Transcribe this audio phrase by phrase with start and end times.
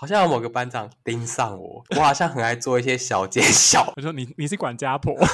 [0.00, 3.92] 好像有某个班长盯上我，我好像很爱做一些小奸小。
[3.96, 5.12] 我说你你是管家婆。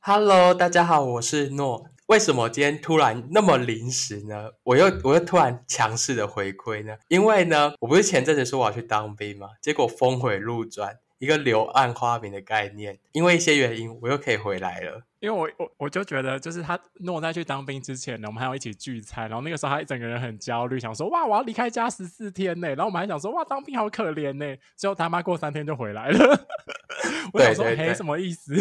[0.00, 1.86] Hello，大家好，我是诺。
[2.08, 4.50] 为什么今天突然那么临时呢？
[4.64, 6.94] 我又我又突然强势的回归呢？
[7.08, 9.48] 因为呢，我不是前阵子说我要去当兵吗？
[9.62, 10.98] 结果峰回路转。
[11.20, 15.02] 一个柳暗花明的概念，因为一些原因，我又可以回来了。
[15.20, 26.46] 因为我我我就觉得，就是他诺在去当兵之前呢，我们还要一起聚餐，然后那个时候他一整个人很焦虑，想说哇，我要离开家十四天呢，然后我们还想说哇，当兵好可怜呢，最后他妈过三天就回来了。
[27.34, 28.54] 我想说，对对对嘿，什么意思？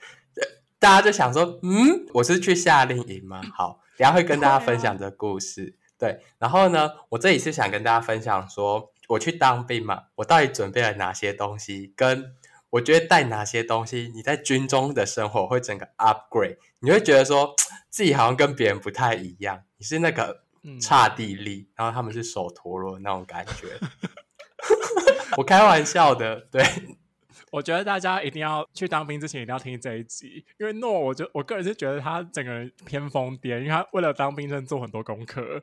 [0.78, 3.40] 大家就想说，嗯，我是去夏令营吗？
[3.54, 5.74] 好，等下会跟大家分享这个故事。
[5.98, 8.92] 对，对，然后呢，我这里是想跟大家分享说。
[9.08, 11.92] 我去当兵嘛，我到底准备了哪些东西？
[11.96, 12.34] 跟
[12.70, 17.54] 我觉得带哪些东西，你在军中的生活会整个 upgrade，你会觉得说
[17.88, 19.62] 自己好像跟别人不太一样。
[19.76, 20.42] 你是那个
[20.80, 23.78] 刹帝利，然后他们是首陀螺那种感觉。
[25.38, 26.62] 我开玩笑的，对。
[27.52, 35.62] 我觉得大家一定要去当兵之前一定要听这一集，因为诺，我就我个人是觉得他整个人偏疯癫，因为他为了当兵真的做很多功课。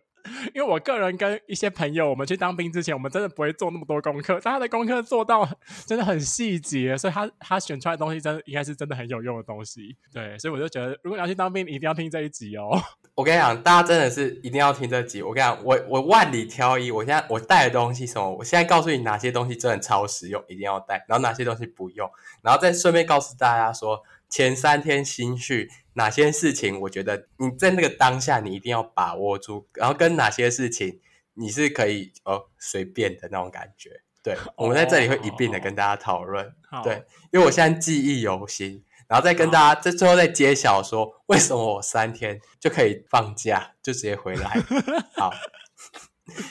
[0.54, 5.48] 因为我个人跟一些朋友，我们去当兵之前，我们真的不会做那么多功课，但他的功课做到
[5.86, 9.96] 真的很细节，所以他他选出来的东西真的应该是真的很有用的东西。
[10.14, 12.82] 对，所以我就觉得，如果你要去当兵，你一定要听这一集哦。
[13.16, 15.22] 我跟你讲，大家真的是一定要听这集。
[15.22, 22.10] 我跟你讲，我我万里挑一，我现在我带的东西什么，我现在告诉你哪些东西真的超实用，一定要带，然后哪些东西不用，
[22.42, 24.02] 然后再顺便告诉大家说，
[24.34, 25.70] 前三天心绪。
[25.96, 31.00] 哪些事情，我觉得你在那个当下，你一定要把握住，然后跟哪些事情
[31.36, 34.02] 你是可以哦随便的那种感觉。
[34.24, 36.52] 对，我们在这里会一并的跟大家讨论。
[36.72, 44.60] Oh, 对，因为我现在记忆犹新，然后再跟大家在最后再揭晓说，为什么我三天就可以放假就直接回来。
[45.16, 45.32] 好，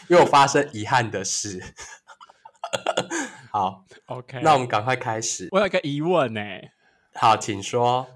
[0.07, 1.61] 因为我发生遗憾的事。
[3.51, 5.49] 好，OK，那我们赶快开始。
[5.51, 6.41] 我有一个疑问呢。
[7.15, 8.07] 好，请说。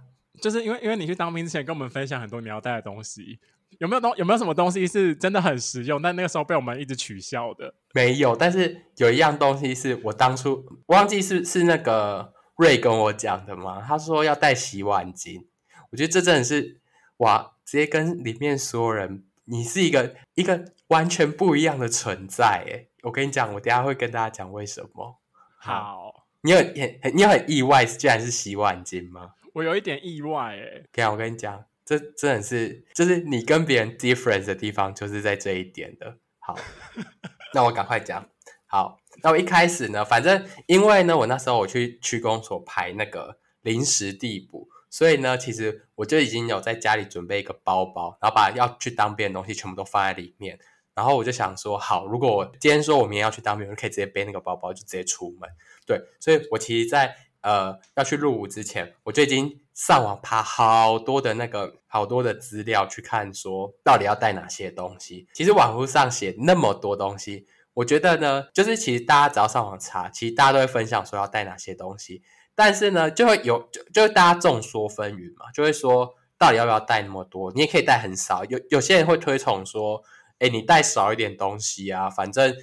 [0.40, 3.38] 就是因为因为你去当兵之前跟我们分享很多你要带的东西，
[3.78, 7.72] 有没有东有没有什么东西是真的很实用，但那个时候被我们一直取笑的？
[7.94, 15.46] 没有，但是有一样东西是我当初忘记是是那个瑞跟我讲的嘛，他说要带洗碗巾，
[15.90, 16.80] 我觉得这真的是
[17.18, 25.18] 哇，直接跟里面所有人，你是一个一个完全不一样的存在诶，我跟你讲，我等下会跟大家讲为什么。
[25.58, 26.15] 好，好
[26.46, 29.32] 你有很你有很意外，居然是洗碗巾吗？
[29.52, 36.18] 我有一点意外诶，这样我跟你讲，这真的是就是你跟别人 difference 的地方，就是在这一点的。
[36.38, 36.56] 好，
[37.52, 38.24] 那我赶快讲。
[38.66, 50.60] 好，那我一开始呢，反正因为呢，我那时候我去区公所排那个临时地补，所以呢，其实我就已经有在家里准备一个包包，然后把要去当兵的东西全部都放在里面。
[50.94, 55.50] 然后我就想说，好，如果我今天说我明天要去当兵，我就可以直接背那个包包，就直接出门。
[55.86, 65.28] 对，所以我其实，在呃，要去入伍之前，我就已经上网爬好多的那个好多的资料去看，说到底要带哪些东西。
[65.32, 72.22] 其实网络上写那么多东西，我觉得呢，就是其实大家只要上网查，其实大家都会分享说要带哪些东西。
[72.56, 77.52] 但是呢，就会有就就大家众说纷纭嘛，就会说到底要不要带那么多？
[77.52, 78.44] 你也可以带很少。
[78.46, 80.02] 有有些人会推崇说，
[80.40, 82.56] 诶，你带少一点东西啊，反正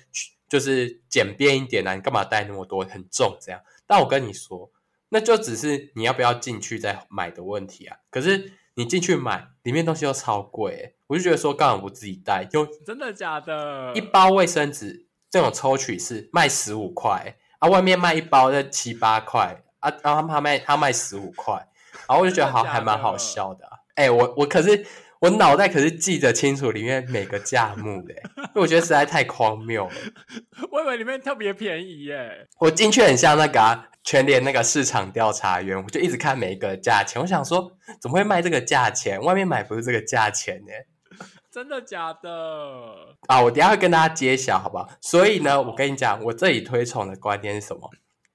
[0.54, 3.60] 就是简便一点啊，你干嘛带那么多，很重这样。
[3.88, 4.70] 但我跟你说，
[5.10, 7.98] 那就只是你要不要进去再买的问题啊。
[8.12, 12.46] 可是你进去买，里面东西又超贵，欸，我就觉得说，干嘛不自己带？
[12.46, 13.94] 就真的假的？
[13.96, 21.68] 一包卫生纸这种抽取式卖十五块啊，外面卖一包在七八块啊，然后他卖他卖十五块，
[22.08, 23.80] 然后我就觉得好还蛮好笑的，啊。
[23.96, 24.86] 哎，欸，我我可是。
[25.24, 29.94] 我脑袋可是记得清楚里面每个价目的，因为我觉得实在太荒谬了。
[30.70, 32.46] 我以为里面特别便宜耶。
[32.60, 37.22] 我进去很像那个啊，全联那个市场调查员，我就一直看每一个价钱。
[37.22, 37.72] 我想说，
[38.02, 39.18] 怎么会卖这个价钱？
[39.24, 40.74] 外面买不是这个价钱呢？
[41.50, 42.30] 真的假的？
[43.28, 44.90] 啊，我等一下会跟大家揭晓，好不好？
[45.00, 47.90] 所以呢，我跟你讲，我这里推崇的观点是什么？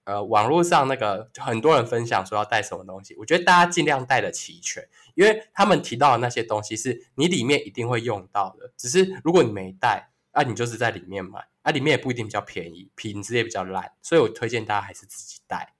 [0.04, 4.82] 呃，网络上那个很多人分享说要带什么东西，我觉得大家尽量带的齐全，
[5.18, 8.72] 因为他们提到的那些东西是你里面一定会用到的。
[8.76, 15.74] 只是如果你没带，啊，你就是在里面买，啊，里面也不一定比较便宜，品质也比较烂，所以我推荐大家还是自己带。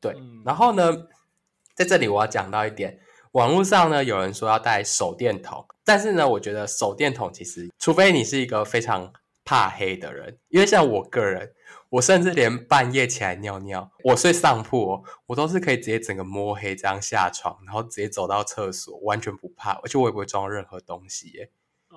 [0.00, 1.06] 对，嗯、然后呢，
[1.72, 2.98] 在这里我要讲到一点，
[3.30, 9.12] 网络上呢有人说要带手电筒，但是呢，我觉得手电筒其实，除非你是一个非常
[9.50, 11.52] 怕黑的人，因为像我个人，
[11.88, 21.50] 我甚至连半夜起来尿尿，我睡上铺哦，我都是可以直接整个摸黑这样下床，然后直接走到厕所，完全不怕，而且我也不会装任何东西耶。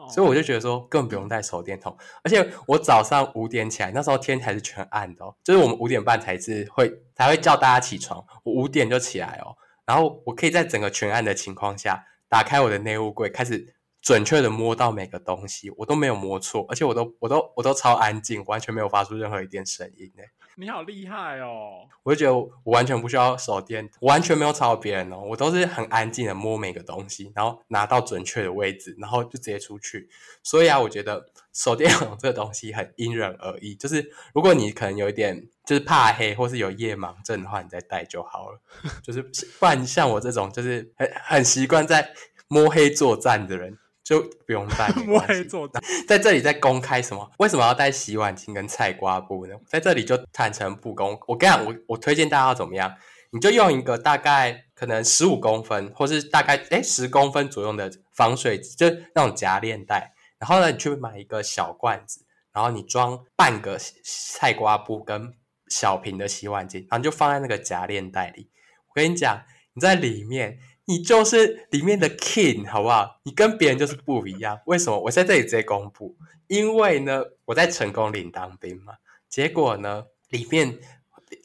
[0.10, 9.54] 所以我就觉得说，根本不用带手电筒，而且我早上五点起来，那时候天还是全暗的哦，就是我们五点半才是会才会叫大家起床，我五点就起来哦，
[9.86, 20.30] 然后我可以在整个全暗的情况下，打开我的内务柜，开始准确的摸到每个东西，我都没有摸错，而且我都我都我都超安静，完全没有发出任何一点声音诶。
[20.56, 21.88] 你好厉害哦！
[22.04, 30.10] 我就觉得我完全不需要手电，完全没有吵到别人哦，我都是很安静的摸每个东西，然后拿到准确的位置，然后就直接出去。
[30.44, 38.60] 所以啊，我觉得手电筒这个东西很因人而异，就是如果你可能有一点就是怕黑，或是有夜盲症的话，你再戴就好了。
[39.02, 39.24] 就是
[39.60, 42.14] 不然像我这种就是很很习惯在
[42.48, 43.80] 摸黑作战的人。
[44.04, 47.32] 就不用带，摸黑作战， 在这里在公开什么？
[47.40, 49.56] 为什么要带洗碗巾跟菜瓜布呢？
[49.66, 51.18] 在这里就坦诚不公。
[51.26, 52.94] 我跟你讲，我我推荐大家要怎么样？
[53.32, 60.14] 你就用一个大概可能十五公分，或是大概诶十公分左右的防水，就那种夹链袋。
[60.38, 65.34] 然后呢，你去买一个小罐子，然后你装半个菜瓜布跟
[65.70, 68.50] 小瓶的洗碗巾，然后你就放在那个夹链袋里。
[68.90, 70.60] 我跟你讲，你在里面。
[70.86, 73.22] 你就是里面的 king，好不好？
[73.24, 74.60] 你跟别人就是不一样。
[74.66, 75.00] 为什么？
[75.00, 78.96] 我在这里直接公布，因为呢，我在成功岭当兵嘛。
[79.30, 80.78] 结果呢，里面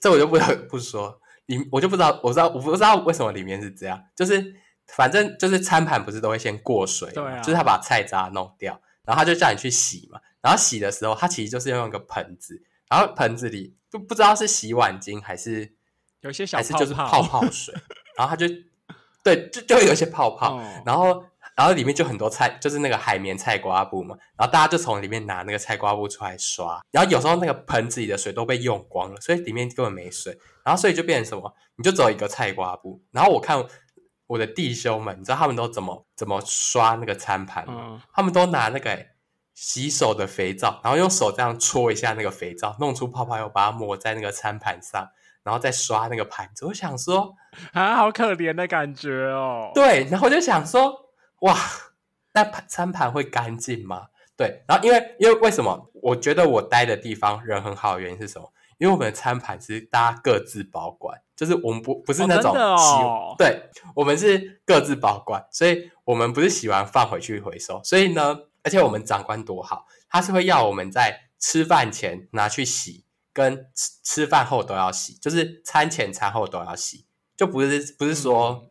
[0.01, 0.37] 这我就不
[0.69, 4.03] 不说，里我就不知道，我知道我不知道为什么里面是这样。
[4.17, 4.55] 就是
[4.89, 10.21] 反正就是餐盘不是都会先过水，对啊，就是他把菜渣弄掉，然后他就叫你去洗嘛。
[10.43, 12.61] 然后洗的时候，他其实就是用一个盆子，
[12.91, 15.75] 然后盆子里就不知道是洗碗巾还是
[16.23, 17.73] 有些小泡泡，还是就是泡泡水，
[18.19, 18.47] 然后他就。
[19.35, 21.25] 对，就就会有一些泡泡，哦、然后
[21.57, 33.65] 然后里面就很多菜，就是那个海绵菜瓜布嘛，然后大家就从里面拿那个菜瓜布出来刷，然后有时候那个盆子里的水都被用光了，所以里面根本没水，然后所以就变成什么，你就只有一个菜瓜布，然后我看
[34.29, 37.75] 我的弟兄们，你知道他们都怎么怎么刷那个餐盘吗？
[37.93, 39.07] 嗯、他们都拿那个
[39.55, 45.09] 洗手的肥皂，然后用手这样搓一下那个肥皂，弄出泡泡，又把它抹在那个餐盘上。
[45.49, 47.35] 然后再刷那个盘子，我想说
[47.73, 49.71] 啊，好可怜的感觉哦。
[49.75, 50.95] 对，然后我就想说，
[51.41, 51.57] 哇，
[52.35, 54.09] 那盘餐盘会干净吗？
[54.37, 55.91] 对，然后因为因为为什么？
[56.03, 58.53] 我觉得我待的地方人很好的原因是什么？
[58.77, 67.81] 因为我们的餐盘是大家各自保管，就是我们不不是那种洗，哦哦、对，我们是各自保管，所以我们不是洗完放回去回收。
[67.83, 73.07] 所以呢，而且我们长官多好，他是会要我们在吃饭前拿去洗。
[73.39, 77.07] 跟吃吃饭后都要洗，就是餐前餐后都要洗，
[77.37, 78.69] 就不是不是说，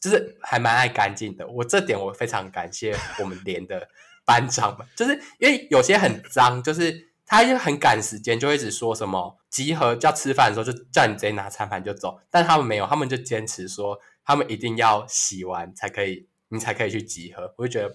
[0.00, 1.46] 就是还蛮爱干净的。
[1.46, 3.88] 我这点我非常感谢我们连的
[4.24, 17.54] 班长们，就是因为有些很脏，就是他就很赶时间，就会一直说什么集合叫吃饭的时候就叫你直接拿餐盘就走，但他们没有，他们就坚持说他们一定要洗完才可以，你才可以去集合。
[17.56, 17.94] 我就觉得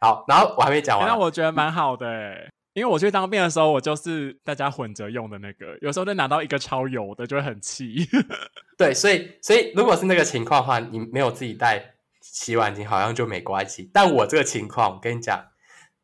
[0.00, 2.50] 好，然后我还没讲完，那我觉得蛮好的诶。
[2.78, 8.08] 因为我去当兵的时候，我就是大家混着用的那个，有时候就拿到一个超油的，就会很气。
[8.78, 13.90] 对，所以所以如果是那个情况的话，你没有自己带洗碗巾，好像就没关系。
[13.92, 15.44] 但我这个情况，我跟你讲，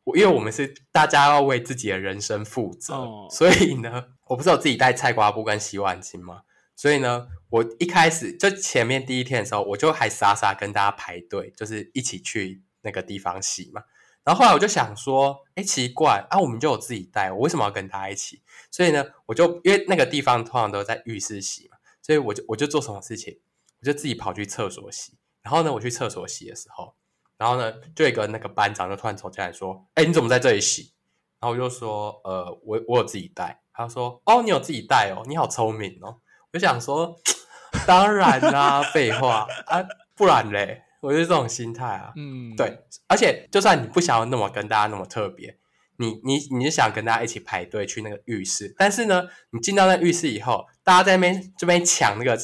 [0.03, 6.41] 我因为我们是大家要为自己的人生负责，哦、所以呢，我不是有自己带菜瓜布跟洗碗巾吗？
[6.75, 13.81] 所以呢，我一开始就前面第一天的时候，我就还傻傻跟大家排队，就是一起去那个地方洗嘛。
[14.25, 18.41] 然后后来我就想说，哎，奇怪啊，我们就有自己带，我为什么要跟他一起？
[18.71, 23.39] 所以呢，我就因为那个地方通常都在浴室洗嘛，所以我就我就做什么事情，
[23.79, 25.13] 我就自己跑去厕所洗。
[25.43, 26.95] 然后呢，我去厕所洗的时候，
[27.37, 30.91] 然后呢，就一个那个班长就突然走进来说，哎，你怎么在这里洗？
[31.39, 33.61] 然后我就说，呃，我我有自己带。
[33.71, 36.17] 他说，哦，你有自己带哦，你好聪明哦。
[36.51, 37.15] 我就想说，
[37.85, 40.81] 当然啦，废话啊，不然嘞。
[41.05, 45.55] 我是这种心态啊，嗯，对，而且就算你不想要那么跟大家那么特别，
[45.97, 52.35] 你你你是想跟大家一起排队去那个浴室，但是呢，你进到那浴室以后，大家在那边这边抢那个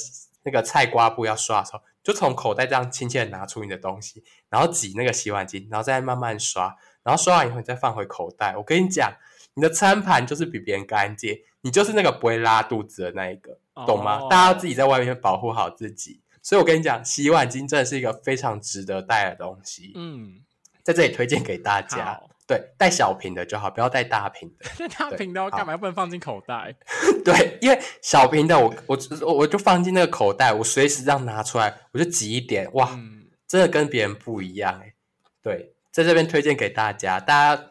[0.44, 8.56] 那个菜瓜布要刷的时候，就从口袋这样亲切的拿出你的东西，然后挤那个洗碗巾，然后再慢慢刷，然后刷完以后你再放回口袋。
[8.56, 9.12] 我跟你讲，
[9.56, 14.20] 你的餐盘就是比别人干净，你就是那个不会拉肚子的那一个，懂吗？
[14.20, 16.22] 哦，大家自己在外面保护好自己。
[16.42, 19.94] 所以我跟你讲，洗碗巾真的是一个非常值得带的东西。
[19.96, 20.42] 嗯，
[20.84, 22.20] 在这里推荐给大家。
[22.48, 24.70] 对，带小瓶的就好，不要带大瓶的。
[24.78, 25.78] 带大瓶的干嘛？
[25.78, 26.76] 不能放进口袋？
[27.24, 32.70] 对，因为小瓶的我我我就放进那个口袋，我随时这样拿出来，我就挤一点。
[32.74, 34.94] 哇，嗯、真的跟别人不一样哎。
[35.42, 37.68] 对，在这边推荐给大家，大家。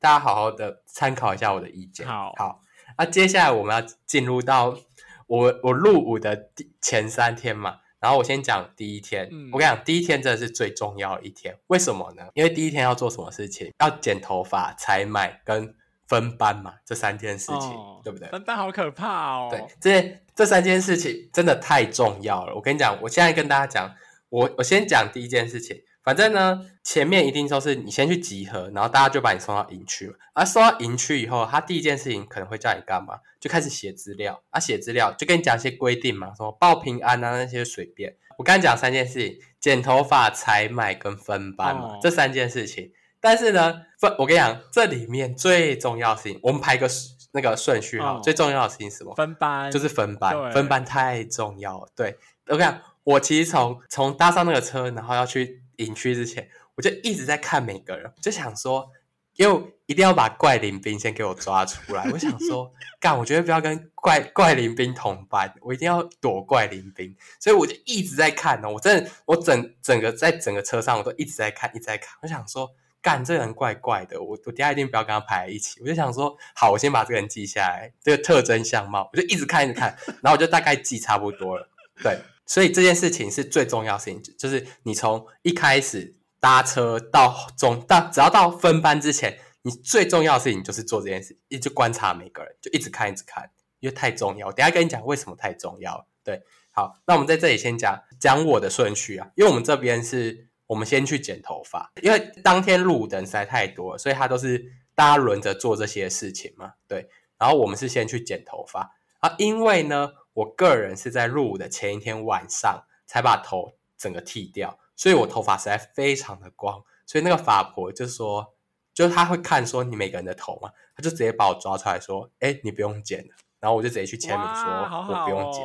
[0.00, 2.06] 大家好好的参考一下我的意见。
[2.06, 2.60] 好，好，
[2.98, 4.78] 那接下来我们要进入到
[5.26, 7.78] 我我入伍的第前三天嘛。
[8.04, 11.56] 然后我先讲第一天，嗯、我跟你讲，第一天真的是最重要的一天。
[11.68, 12.22] 为什么呢？
[12.34, 13.72] 因为第一天要做什么事情？
[13.80, 15.74] 要剪头发、采买跟
[16.06, 18.28] 分班嘛，这三件事情，哦、对不对？
[18.28, 19.48] 分班好可怕哦。
[19.50, 22.54] 对，这这三件事情真的太重要了。
[22.54, 23.94] 我跟你讲，我现在跟大家讲，
[24.28, 25.80] 我我先讲第一件事情。
[26.04, 30.14] 反正呢，前面一定都是你先去集合，然后大家就把你送到营区了。
[30.34, 33.20] 而送到营区以后，他第一件事情可能会叫你干嘛？
[33.40, 34.42] 就开始写资料。
[34.50, 38.14] 啊，写资料就跟你讲一些规定嘛，什么报平安啊那些随便。
[38.36, 42.92] 我刚才讲三件事情：剪头发、采买跟分班嘛，哦、这三件事情。
[43.18, 46.86] 但是呢，分我跟你讲，这里面最重要的事情，我们排个
[47.32, 48.18] 那个顺序哈。
[48.18, 49.14] 哦、最重要的事情是什么？
[49.14, 50.52] 分班，就是分班。
[50.52, 51.88] 分班太重要了。
[51.96, 52.18] 对，
[52.48, 55.63] 我跟你讲，我其实从从搭上那个车，然后要去。
[55.76, 58.90] 营区之前，我就一直在看每个人，就想说，
[59.36, 62.08] 因为一定要把怪林兵先给我抓出来。
[62.12, 67.14] 我想说， 干，我绝对不要跟怪怪林兵同班，我一定要躲怪林兵。
[67.40, 68.70] 所以我就一直在看呢。
[68.70, 72.16] 我真的，我整整个在整个车上，我都一直在看，一直在看。
[72.22, 72.70] 我想说，
[73.02, 75.80] 干，这个人怪怪的，我我等下一定不要跟他排在一起。
[75.80, 81.68] 我就想说，好，我先把这个人记下来，这个特征相貌，我就一直看，一直看，然后我就大概记差不多了，
[82.02, 82.18] 对。
[82.46, 94.52] 所以这件事情是最重要的事情，就是你从一开始搭车到中到，只要到分班之前，你最重要的事情就是做这件事，一直观察每个人，就一直看，一直看，因为太重要。
[94.52, 96.06] 等下跟你讲为什么太重要。
[96.22, 106.74] 对，好，那我们在这里先讲讲我的顺序啊，因为我们这边是我们先去剪头发，因为当天入伍的人实在太多，所以他都是大家轮着做这些事情嘛。
[106.86, 107.08] 对，
[107.38, 110.10] 然后我们是先去剪头发啊，因为呢。
[110.34, 118.54] 我个人是在入伍的前一天晚上才把头整个剃掉，所以我头发实在非常的光，所以那个法婆就说，
[118.92, 125.62] 就是他会看说你每个人的头嘛，他就直接把我抓出来说，哎，你不用剪了，然后我就直接去签名说，我不用剪，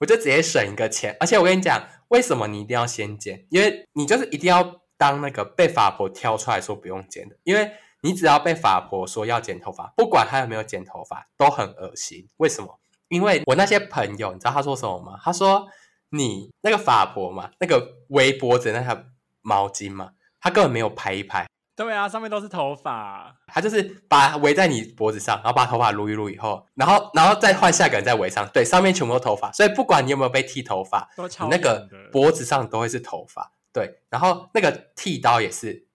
[0.00, 3.46] 我就直接省一个钱，而且我跟你讲，为什么你一定要先剪？
[3.50, 12.28] 因为你就是一定要当那个被法婆挑出来说不用剪的，因为你只要被法婆说要剪头发，不管他有没有剪头发，都很恶心。
[12.38, 12.80] 为什么？
[13.08, 15.18] 因为我那些朋友，你知道他说什么吗？
[15.22, 15.66] 他说
[16.10, 19.04] 你那个发婆嘛，那个围脖子那条
[19.42, 20.10] 毛巾嘛，
[20.40, 21.46] 他根本没有拍一拍。
[21.74, 23.36] 对啊，上面都是头发。
[23.46, 28.48] 他就是把围在你脖子上，然后把头发撸一撸以后，然后然后再换下一个人再围上。
[28.48, 33.52] 对，上面全部都头发，所以不管你有没有被剃头发，你那个脖子上都会是头发。
[33.72, 35.86] 对，然后那个剃刀也是，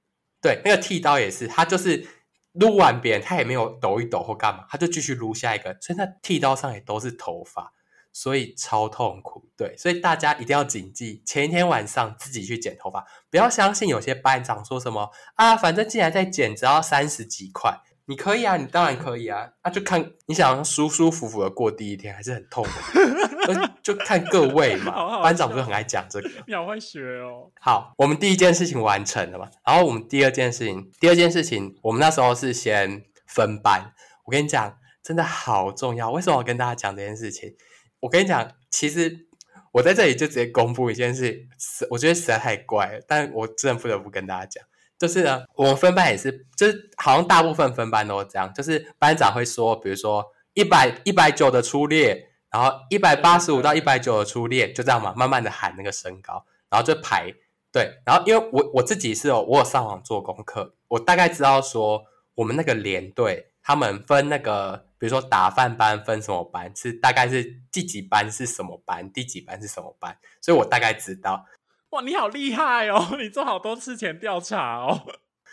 [0.42, 2.08] 对，那个剃刀也是，他就是。
[2.54, 7.74] 撸完别人，他也没有抖一抖或干嘛，他就继续撸下一个，所以那剃刀上也都是头发，
[8.12, 9.50] 所以超痛苦。
[9.58, 17.82] 对，所以大家一定要谨记，前一天晚上自己去剪头发，不要相信有些班长说什么啊，反正既然在剪，只要三十几块。
[18.06, 24.92] 你可以啊，你当然可以啊，那、啊、就看你想舒舒服服的过第一天，还是很痛的，就看各位嘛。
[24.92, 27.50] 好好班长不是很爱讲这个，你好会学哦。
[27.62, 33.94] 好，我们第一件事情完成了嘛，然后我们第二件事情，第二件事情，我们那时候是先分班。
[34.26, 36.12] 我跟你讲，真的好重要。
[36.12, 37.56] 为什么我跟大家讲这件事情？
[38.02, 39.28] 我跟你讲，其实
[39.72, 41.48] 我在这里就直接公布一件事，
[41.90, 44.64] 我觉得实在太怪了，但我真的不得不跟大家讲。
[45.04, 57.34] 就是呢，我们分班也是，就是好像大部分分班都是这样，就是班长会说，比如说一百一百九的初列，然后一百八十五到一百九的初列，就这样嘛，慢慢的喊那个身高，然后就排
[57.70, 62.06] 对，然后因为我我自己是有我有上网做功课，我大概知道说
[62.36, 67.44] 我们那个连队他们分那个，比如说打饭班分什么班，是大概是
[67.74, 71.46] 第几班是什么班，第几班是什么班，所以我大概知道。
[71.94, 73.16] 哇，你好厉害哦！
[73.20, 75.06] 你做好多事前调查哦，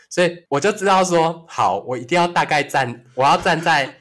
[0.08, 4.00] 所以我就知道说，好，我一定要大概站，我要站在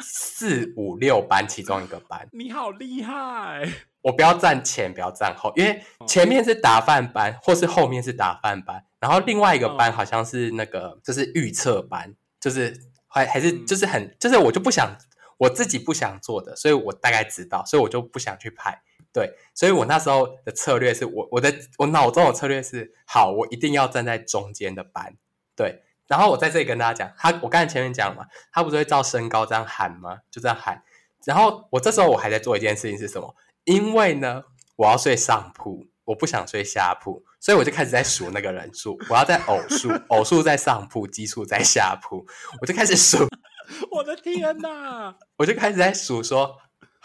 [0.00, 2.28] 四五六班其中一个班。
[2.32, 3.66] 你好厉害！
[4.04, 12.76] 我不要站前，不要站后，因为前面是打饭班，或是后面是打饭班，然后另外一个班好像是那个，就是预测班，就是
[13.06, 14.94] 还还是就是很，就是我就不想
[15.38, 18.78] 我自己不想做的，所以我大概知道，所以我就不想去排。
[19.12, 25.16] 对，所以我那时候的策略是我我的我脑中的策略是好，我一定要站在中间的班。
[25.56, 30.18] 对，然后我在这里跟大家讲，他我刚才前面讲嘛，他不是会照身高这样喊吗？
[30.30, 30.82] 就这样喊。
[31.24, 33.34] 然后我这时候我还在做一件事情是什么？
[33.64, 34.44] 因为呢，
[34.76, 42.24] 我要睡上铺，我不想睡下铺，所以我就开始在数那个人数，我要在偶数，偶数在上铺，奇数在下铺，
[42.60, 43.26] 我就开始数。
[43.90, 45.16] 我的天哪！
[45.38, 46.56] 我就开始在数说。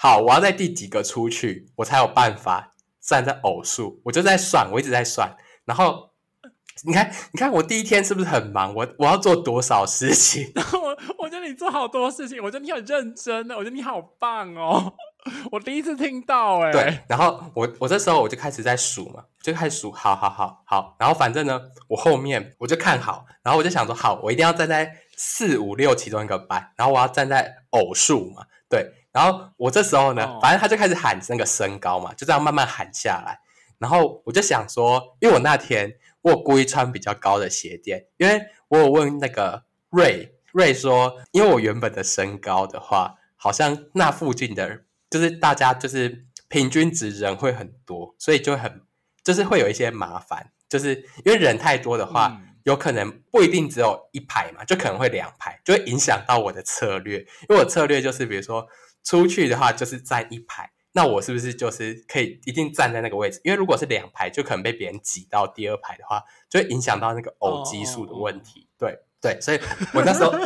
[0.03, 4.01] 好，我要在第几个出去，我才有办法站在偶数。
[4.03, 5.33] 我就在算，我一直在算。
[5.63, 6.09] 然后
[6.83, 8.75] 你看，你看我第一天是不是很忙？
[8.75, 10.51] 我我要做多少事情？
[10.55, 14.93] 然 后我我觉得你做好多事情，我觉得你很认真的，我觉得你好棒哦。
[15.53, 33.39] 我第一次听到哎、欸，对，然后我我这时候我就开始在数嘛，就开始数，好好好好，然后反正呢，我后面我就看好，然后我就想说，好，我一定要站在四五六其中一个班，然后我要站在偶数嘛，对，然后我这时候呢，哦、反正他就开始喊那个身高嘛，就这样慢慢喊下来，
[33.77, 44.81] 然后我就想说，因为我那天我有故意穿比较高的鞋垫，因为我有问那个瑞瑞说，因为我原本的身高的话，好像那附近的。
[45.09, 48.81] 就是大家就是平均值人会很多，所以就很
[49.23, 57.19] 就是会有一些麻烦，就是因为人太多的话，嗯、有可能不一定只有一排嘛，就可能会两排，就会影响到我的策略。
[57.47, 58.67] 因为我策略就是比如说
[59.03, 63.41] 出去的话就是站一排，那我是不是就是可以一定站在那个位置？
[63.43, 68.67] 因为如果是两排，就可能被别人挤到第二排的话，就会影响到那个偶基数的问题。
[68.71, 69.59] 哦、对对，所以
[69.93, 70.31] 我那时候。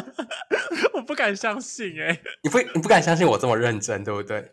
[0.93, 2.21] 我不敢相信哎、欸！
[2.41, 4.51] 你不你不敢相信我这么认真，对不对？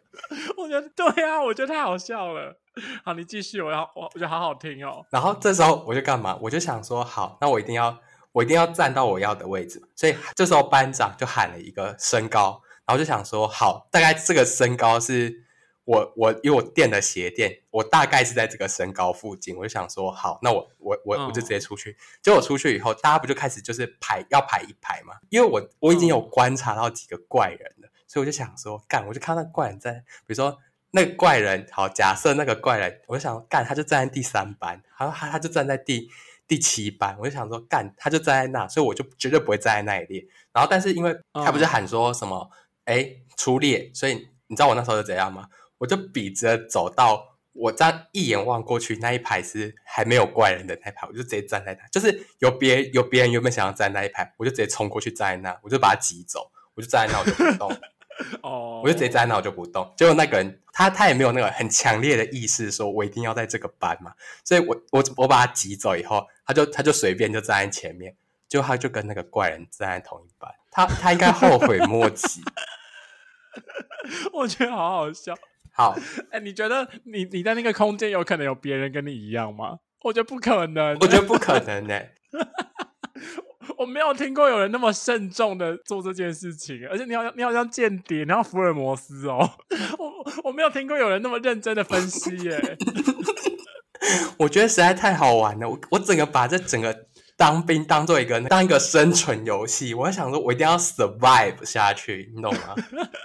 [0.59, 2.55] 我觉得对啊，我觉得太好笑了。
[3.03, 5.05] 好，你继续，我要我我觉得好好听哦。
[5.11, 6.39] 然后这时候我就干嘛？
[6.43, 7.99] 我就想说，好，那我一定要
[8.33, 9.83] 我一定要站到我要的位置。
[9.97, 15.43] 所以这时候班长就喊了一个身高，然后就想说，好，大概这个身高是。
[15.87, 21.91] 我我因为我垫的鞋垫，我大概是在这个身高附近，我就想说好，那我我我我就直接出去。
[21.91, 25.13] 嗯、结果我出去以后，大家不就开始就是排要排一排嘛？
[25.29, 29.93] 因为我我已经有观察到几个怪人了，嗯、所以我就想说干，我就看到那个怪人在，
[30.27, 30.59] 比如说
[30.93, 36.09] 那个怪人，好，假设那个怪人，我就想干，他就站在第三班，然后他他就站在第
[36.49, 40.27] 第七班，我就想说干，他就站在那，所以我就绝对不会站在那一列。
[40.51, 42.51] 然后但是因为他不是喊说什么
[42.85, 45.49] 哎出列，所以你知道我那时候是怎样吗？
[45.79, 57.77] 我就笔直走到我这样一眼望过去那一排是还没有怪人的那一排，我就直接站在那，就是有别有别人原本想要站那一排，我就直接冲过去站在那，我就把他挤走，我就站在那我就不动，
[58.43, 59.93] 哦，我就直接站在那我就不动。
[59.97, 64.15] 结果那个人他他也没有那个很强烈的意识说我一定要在这个班嘛，
[64.45, 68.17] 所以我我我把他挤走以后，他就他就随便就站在前面，
[68.49, 72.43] 就他就跟那个怪人站在同一班，他他应该后悔 莫及，
[74.33, 75.33] 我觉得好好笑。
[75.73, 75.97] 好，
[76.31, 79.79] 哎、欸，你觉得你你在那个空间有可能有别人跟你一样吗？
[80.03, 82.15] 我觉得不可能，我觉得不可能呢、欸。
[83.79, 89.51] 我没有听过有人那么慎重的做这件事情，而且你好像你好像间谍，然后福尔摩斯哦，
[89.99, 90.13] 我
[90.45, 92.77] 我没有听过有人那么认真的分析耶、欸。
[94.39, 97.07] 我觉得实在太好玩了，我我整个把这整个。
[97.37, 102.75] 当兵当做一个当一个生存游戏，我想说，我一定要 survive 下去，你懂吗？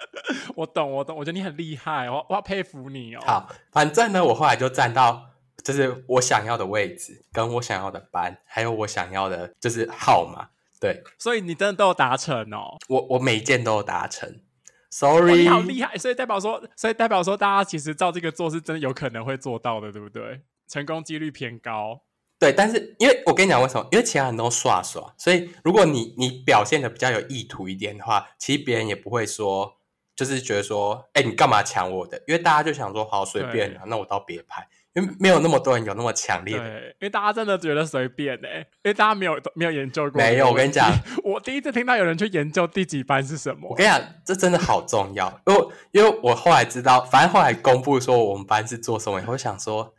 [0.56, 3.22] 我懂，我懂，我觉得你很厉害，我我要佩服你哦。
[3.26, 5.30] 好，反正呢，我后来就站到
[5.63, 11.04] 就是我想要的位置，跟我想要的班，还有我想要的就是号码，对。
[11.17, 12.78] 所以你真的都有达成哦。
[12.88, 14.41] 我我每一件都有达成
[14.89, 15.98] ，sorry，、哦、你好厉害。
[15.98, 20.41] 所以代表说，所以代表说，大家其实照这个做是真的有可能会做到的，对不对？
[20.67, 22.02] 成功几率偏高。
[22.39, 23.86] 对，但是因为我跟你讲为什么？
[23.91, 29.78] 因为其他人都耍耍，所以如果你你表现的比较有意图一点的话，其实别人也不会说，
[30.15, 32.17] 就是觉得说，哎，你干嘛抢我的？
[32.28, 34.67] 因为大家就想说，好随便啊，那我到别拍。
[34.95, 40.19] 因为没有那么多人有那么强烈的，对，因为大家真的觉得随便诶，因为大家没有没有研究过。
[40.19, 40.91] 没有，我跟你讲，
[41.23, 43.69] 我第一次听到有人去研究第几班是什么。
[43.69, 49.93] 我跟你讲，这真的好重要，因为因为我后来知道，反正后来公布说我们班是做什么，我想说，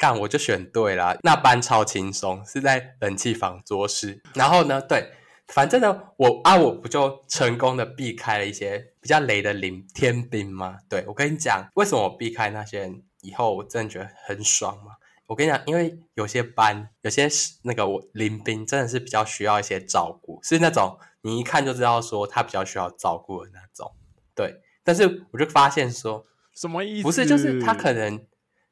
[0.00, 4.22] 干我就选对了，那班超轻松，是在冷气房做事。
[4.32, 5.12] 然后呢，对，
[5.48, 10.78] 反正呢，我啊，我不就成功的避开了一些比较雷的临天兵吗？
[10.88, 13.02] 对，我跟你讲，为什么我避开那些人？
[13.20, 14.92] 以后我真的觉得很爽嘛！
[15.26, 17.28] 我跟你讲，因为有些班，有些
[17.64, 23.92] 那个我临兵真的是比较需要一些照顾，是那种你一看就知道说他比较需要照顾的那种。
[24.34, 27.02] 对，但是我就发现说，什么意思？
[27.02, 28.26] 不是，就是他可能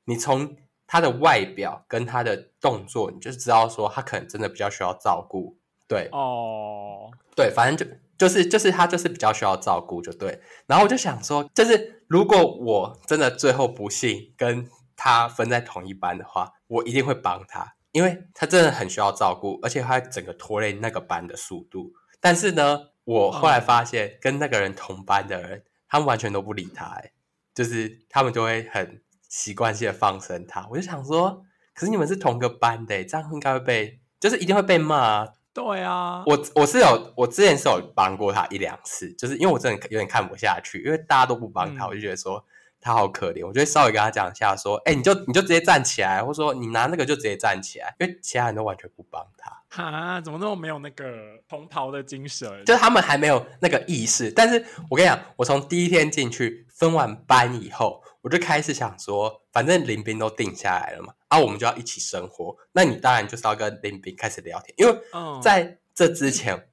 [0.07, 0.57] 你从
[0.89, 5.57] 他的外表跟他的动作，你就知道说他可能真的比较需要照顾。
[5.87, 7.95] 对，哦，对，反正就。
[8.19, 10.41] 就是就是他就是比较需要照顾，就对。
[10.67, 21.93] 然后我就想说，就是如果我真的最后不幸跟他分在同一班的话，我一定会帮他，因为他真的很需要照顾，而且他整个拖累那个班的速度。
[22.19, 27.13] 但是呢，我后来发现跟那个人同班的人，他们完全都不理他，哎，
[27.55, 30.67] 就是他们就会很习惯性的放生他。
[30.71, 35.29] 我就想说，可是你们是同个班的，这样应该会被，就是一定会被骂啊。
[35.55, 42.45] 对啊，我我是有，我之前是有帮过他一两次，就是因为我真的有点看不下去，因为大家都不帮他，嗯、我就觉得说
[42.81, 49.51] 他好可怜，我就会稍微跟他讲一下，说，哎、欸，你就你就直接站起来，或者说你拿那个就直接站起来，因为其他人都完全不帮他。
[49.71, 51.05] 哈，怎么那么没有那个
[51.49, 52.49] 同袍的精神？
[52.65, 54.31] 就是他们还没有那个意识。
[54.31, 62.55] 但是我跟你讲，我从第一天进去分完班以后，我就开始想说，反正林斌都定下来了嘛，啊，我们就要一起生活。
[62.73, 65.01] 那你当然就是要跟林斌开始聊天，因为
[65.41, 66.55] 在这之前。
[66.55, 66.65] 嗯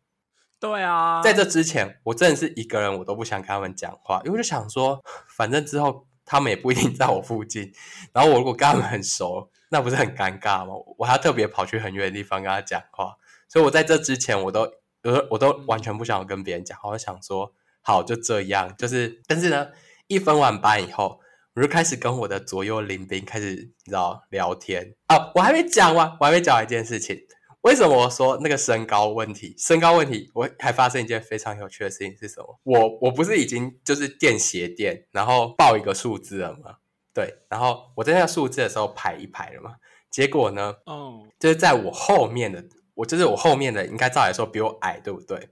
[0.57, 7.71] 对啊，在这之前，我真的是一个人，我都不想跟他们讲话，因为我就想说，反正之后他们也不一定在我附近，
[8.13, 10.73] 然后我如果跟他们很熟，那不是很尴尬吗？
[10.97, 13.15] 我还要特别跑去很远的地方跟他讲话，
[13.47, 14.61] 所以我在这之前，我都
[15.03, 19.67] 我我都完全不想跟别人讲话，我就想说，好，就这样，就是，但是呢，
[20.07, 21.19] 一分完班以后，
[21.55, 27.17] 我就开始跟我的左右邻兵开始，你知道聊天啊，我还没讲完，我还没讲完一件事情。
[27.61, 29.55] 为什么我说那个身高问题？
[29.57, 32.59] 身高问题，我还发生一件非常有趣的事情是什么？
[32.63, 36.75] 我我不是已经就是垫鞋垫，然后报一个数字了吗？
[37.13, 39.75] 对，然后我在那个数字的时候排一排了嘛。
[40.11, 42.65] 结果呢，哦，就是在我后面的，
[42.95, 45.51] 我就是我后面的，应该照来说比我矮，对不对？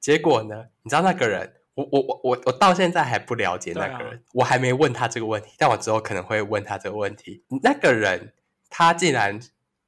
[0.00, 7.44] 结果呢，你知道那个人，我我我我我到现在还不了解那个人，啊、我还没问他这个问题，但我之后可能会问他这个问题。
[7.62, 8.34] 那个人
[8.68, 9.40] 他竟然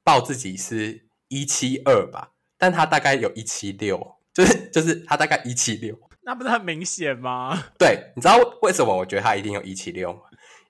[0.03, 1.05] 报自己是。
[1.31, 7.65] 一七二吧，但他大概有一七六，就是就是他大概一七六，那不是很明显吗？
[7.77, 10.21] 对，你知道为什么我觉得他一定有一七六吗？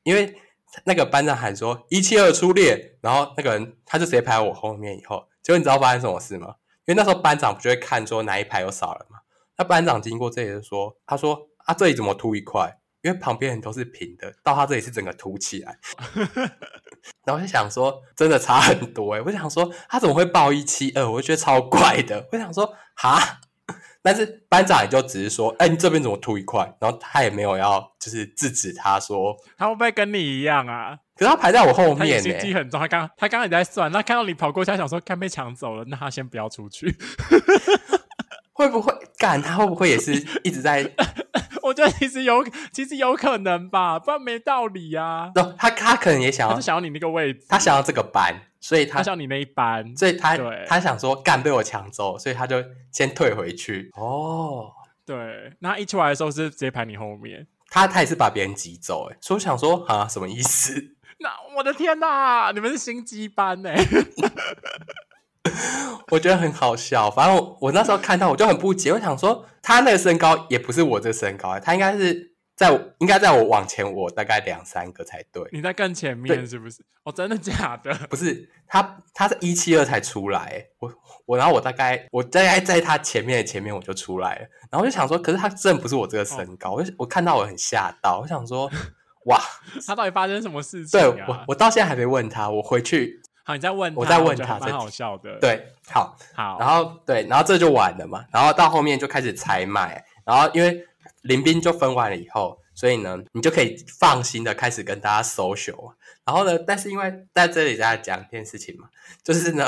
[0.03, 0.36] 因为
[0.84, 6.55] 那个班长喊说一七二出列，然后那个人他就直接排我后面以后，结果你知道发生什么事吗？
[6.84, 9.19] 因为那时候班长不就会看说哪一排有少人吗？
[9.59, 12.77] 那班长经过这里就说，他说啊这里怎么凸一块？
[13.01, 15.77] 因为旁边人都是平的，到他这里是整个凸起来。
[17.25, 19.21] 然后我就想说，真的差很多哎！
[19.21, 21.09] 我想说，他怎么会报一七二？
[21.09, 22.27] 我就觉得超怪的。
[22.31, 23.39] 我想说，哈，
[24.01, 26.73] 但是班长也就只是说，哎，你这边怎么凸一块？
[26.79, 30.97] 然后他也没有要，就是制止他说，他会不会跟你一样啊？
[31.15, 32.79] 可是他排在我后面，心机很重。
[32.79, 36.97] 他刚他刚刚也在算，那看到你跑过去，他想说，看被抢走了，那他先不要出去。
[38.59, 39.41] 会不会干？
[39.41, 40.11] 他会不会也是
[40.43, 40.83] 一直在？
[41.63, 42.43] 我觉得其实有，
[42.73, 45.31] 其实有可能吧，不然没道理啊。
[45.33, 53.89] No, 他他可能也想要，他想要你那个位置，他想要这个班，所以他，他想要你那一班，所以他对他想说干被我抢走，所以他就先退回去。
[53.95, 54.71] 哦，
[55.05, 60.73] 对，那一出来的时候是直接排你后面，他他也是把别人挤走，哎，所以我想说啊，什么意思？
[61.19, 63.75] 那我的天哪，你们是心机班哎。
[66.12, 75.43] 我觉得很好笑，反正我，我那时候看到我就很不解，我想说他那个身高也不是我这身高，他应该是在应该在我往前我大概两三个才对。
[75.51, 76.83] 你在更前面是不是？
[77.03, 77.93] 哦，真的假的？
[78.09, 80.93] 不是，他他是一七二才出来，我
[81.25, 88.69] 我然后我大概我大概在他前面的前面我就出来了，然后我就想说，可是他真的不是我这个身高，我、哦、我看到我很吓到，我想说
[89.25, 89.39] 哇，
[89.85, 91.03] 他到底发生什么事情、啊？
[91.03, 93.21] 对我我到现在还没问他，我回去。
[93.49, 95.39] 好，你在问他，我在问他，蛮好笑的。
[95.39, 98.23] 对，好，好，然后对，然后这就完了嘛。
[98.31, 100.85] 然后到后面就开始采买，然后因为
[101.23, 105.93] 林兵就分完了以后，所以呢，你就可以放心的开始跟大家 social。
[106.23, 108.88] 然后呢，但是因为在这里在讲一件事情嘛，
[109.23, 109.67] 就是呢，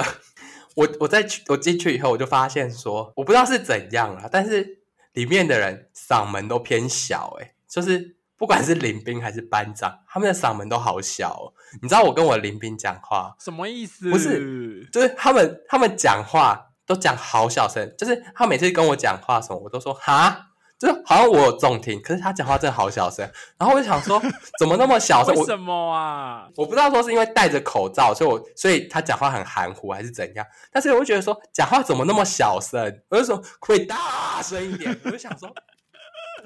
[0.76, 8.18] 我我在去我进去以后，我就发现说，我不知道是怎样啊，但是里面的人嗓门都偏小，诶，就是。
[8.38, 11.54] 不管是林兵还是班长，他们的嗓门都好小哦。
[11.82, 14.10] 你知道我跟我林兵讲话什么意思？
[14.10, 23.30] 不是，就是他们他们讲话都讲好小声，就是他每次跟我讲话什么，我都说哈，就是好像我有重听，可是他讲话真的好小声。
[23.58, 24.22] 然后我就想说，
[24.60, 25.34] 怎么那么小声？
[25.36, 26.48] 为什么啊？
[26.58, 30.46] 我不知道说是因为戴着口罩，所以我所以他讲话很含糊还是怎样？
[30.72, 33.02] 但是我就觉得说，讲话怎么那么小声？
[33.10, 35.00] 我就说可以大声一点。
[35.06, 35.50] 我就想说。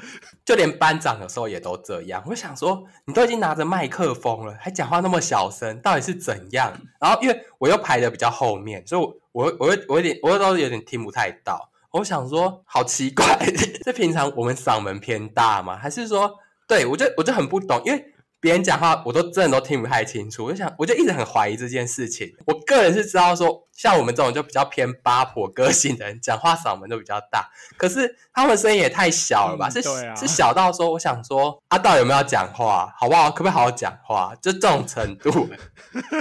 [0.45, 6.73] 就连班长有时候也都这样，我想说，你都已经拿着麦克风了，还讲话那么小声，到底是怎样？
[6.99, 11.69] 然后因为我又排的比较后面，所以我我我我有点，我都有点听不太到。
[11.91, 13.37] 我想说，好奇怪，
[13.83, 15.77] 这平常我们嗓门偏大吗？
[15.77, 18.11] 还是说，对，我就我就很不懂，因为。
[18.45, 20.45] 别人讲话，我都真的都听不太清楚。
[20.45, 22.31] 我就想，我就一直很怀疑这件事情。
[22.45, 27.49] 我个人是知道说，像我们这种就比较偏八婆个性的人，讲话嗓门都比较大。
[27.75, 29.67] 可是他们声音也太小了吧？
[29.73, 32.93] 嗯、是、啊、是小到说，我想说，阿、啊、道有没有讲话？
[32.99, 33.31] 好不好？
[33.31, 34.35] 可不可以好好讲话？
[34.39, 35.49] 就这种程度，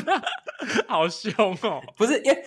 [0.88, 1.82] 好凶哦！
[1.94, 2.44] 不是，因为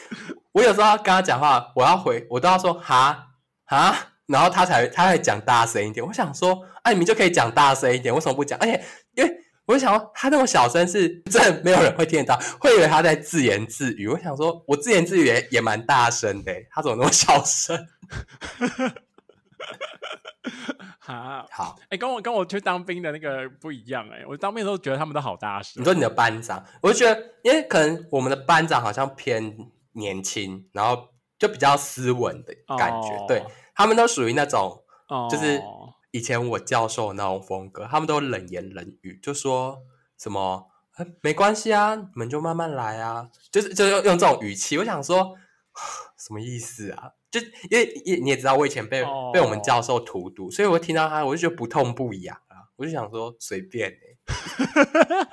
[0.54, 3.28] 我有时候要跟他讲话，我要回，我都要说哈
[3.68, 6.04] 哈，然后他才他会讲大声一点。
[6.04, 8.58] 我想说，哎、啊，你们就可以讲大声一点，为什么不讲？
[8.58, 9.44] 而且因为。
[9.68, 14.08] 我就想说，他那么小声，是真的没有人会听得到，会以为他在自言自语。
[14.10, 17.78] 我想说，我自言自语也也蛮大声的，他怎么那么小声？
[21.00, 25.82] 哈，好，哎、欸，跟我跟我去当兵的那个不一样哎、欸，我当兵的时候觉得他们都好大声。
[25.82, 29.58] 你说你的班长，我就觉得，因为可能我们的班长好像偏
[29.94, 33.44] 年轻，然后就比较斯文的感觉，哦、对，
[33.76, 35.62] 他们都属于那种，哦、就是
[36.18, 39.84] 以前我教授的那种风格，他们都冷言冷语，就说
[40.18, 40.68] 什么，
[41.22, 45.36] 没关系啊，你们就慢慢来啊，就是就用用这种语气，我想说
[46.18, 47.12] 什么意思啊？
[47.30, 49.32] 就因为你也知道，我以前被、oh.
[49.32, 53.96] 被我们教授荼毒，所以我听到他，我就觉得不痛不痒啊，我就想说随便哎、
[55.14, 55.28] 欸，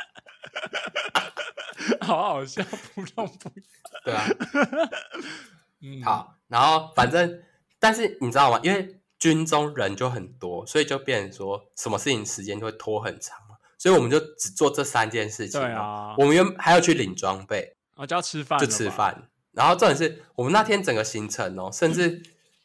[2.04, 2.62] 好好笑，
[2.94, 3.66] 不痛不痒，
[4.04, 4.24] 对啊，
[5.80, 7.42] 嗯， 好，然后反正，
[7.78, 8.60] 但是你知道吗？
[8.62, 19.30] 因为军中人就很多，所以就变成说什么事情时间就会拖很长嘛，所以我们就只做这三件事情，对啊，我们原还要去领装备，啊，就要吃饭，就吃饭。
[19.52, 22.22] 然后重点是我们那天整个行程哦，甚至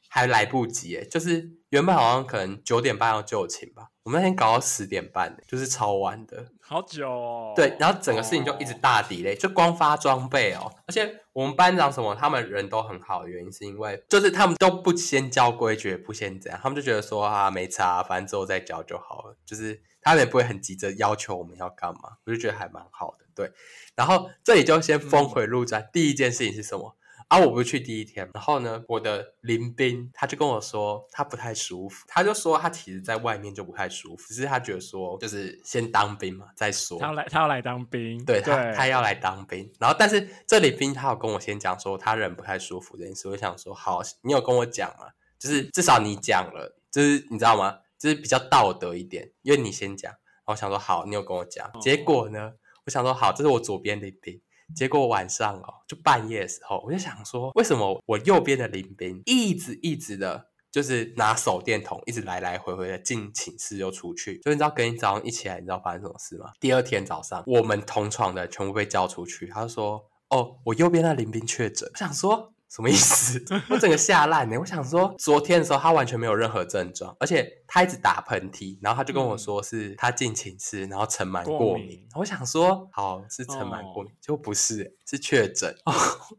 [0.09, 7.53] 还来不及诶，就是原本好像可能九点半要就寝吧，我们那天搞到十点半，就是超晚的，好久哦。
[7.55, 23.51] 对，然后整个事情就一直大 delay，就光发装备哦，而且我们班长什么他们人都很好的原因是因为就是他们都不先教规矩，不先这样，他们就觉得说啊没差，反正之后再教就好了，就是他们也不会很急着要求我们要干嘛，我就觉得还蛮好的，对。
[23.95, 26.95] 然后这里就先峰回路转，嗯、第一件事情是什么？
[27.29, 36.97] 啊，我不是去第一天，然后呢，我的林斌他就跟我说他不太舒服，他就说他其实在外面就不太舒服，只是他觉得说就是先当兵嘛再说。
[36.99, 39.71] 他要来，他要来当兵，对他对他要来当兵。
[39.79, 45.05] 然后，但是这里兵他有跟我先讲说他人不太舒服这件事，我想说好，你有跟我讲吗？
[45.37, 47.77] 就是至少你讲了，就是你知道吗？
[47.99, 50.11] 就是比较道德一点，因为你先讲。
[50.11, 52.53] 然后我想说好，你有跟我讲，哦、结果呢？
[52.85, 54.41] 我想说好，这是我左边邻兵。
[54.75, 64.39] 结果晚上哦，就半夜的时候，我就想说，为什么我右边的邻兵一直一直的，就是拿手电筒，一直来来回回的进寝室又出去。
[64.39, 66.51] 就你知道，隔天早上一起来，你知道发生什么事吗？
[66.59, 69.47] 第二天早上，我们同床的全部被叫出去。
[69.47, 72.53] 他就说：“哦，我右边的邻兵确诊。”我想说。
[72.69, 73.43] 什么意思？
[73.69, 74.57] 我整个吓烂呢！
[74.59, 81.87] 我想说，昨天的时候他完全没有任何症状，而且他一直打喷嚏，然后他就跟我说是他进寝室，然后尘螨过敏。
[81.87, 82.07] 敏。
[82.13, 85.75] 我想说，好，是尘螨过敏，结果不是，是确诊。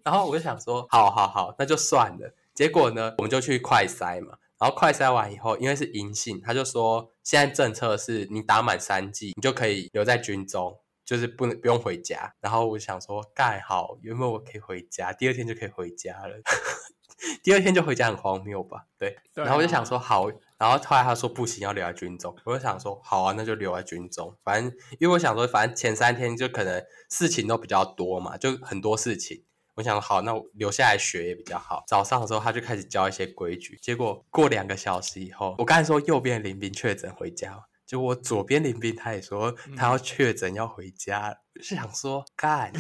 [0.05, 2.35] 然后我就想说，好好好，那就算了。
[2.55, 10.79] 结果呢，我们就去快筛嘛，然后快筛完以后，因为是阴性，他就说现在政策是你打满三剂，你就可以留在军中。
[11.11, 16.40] 就是不能不用回家，然后我想说盖好，原本我可以回家，第二天就可以回家了。
[17.42, 18.87] 第二天就回家很荒谬吧？
[18.96, 19.18] 对。
[19.35, 19.46] 对啊。
[19.46, 22.33] 然后我就想说好，然后后来他说不行，要留在军中。
[22.44, 24.33] 我就想说好啊，那就留在军中。
[24.44, 29.42] 反正因为我想说，反正前三天就可能事情都比较多嘛，就很多事情。
[29.75, 31.83] 我想好，那我留下来学也比较好。
[31.88, 37.61] 早上的时候他就开始教一些规矩，结果过两个小时以后，我刚才说右边林兵确诊回家。
[37.90, 42.72] 就我左边邻兵，他也说他要确诊要回家，嗯、是想说干，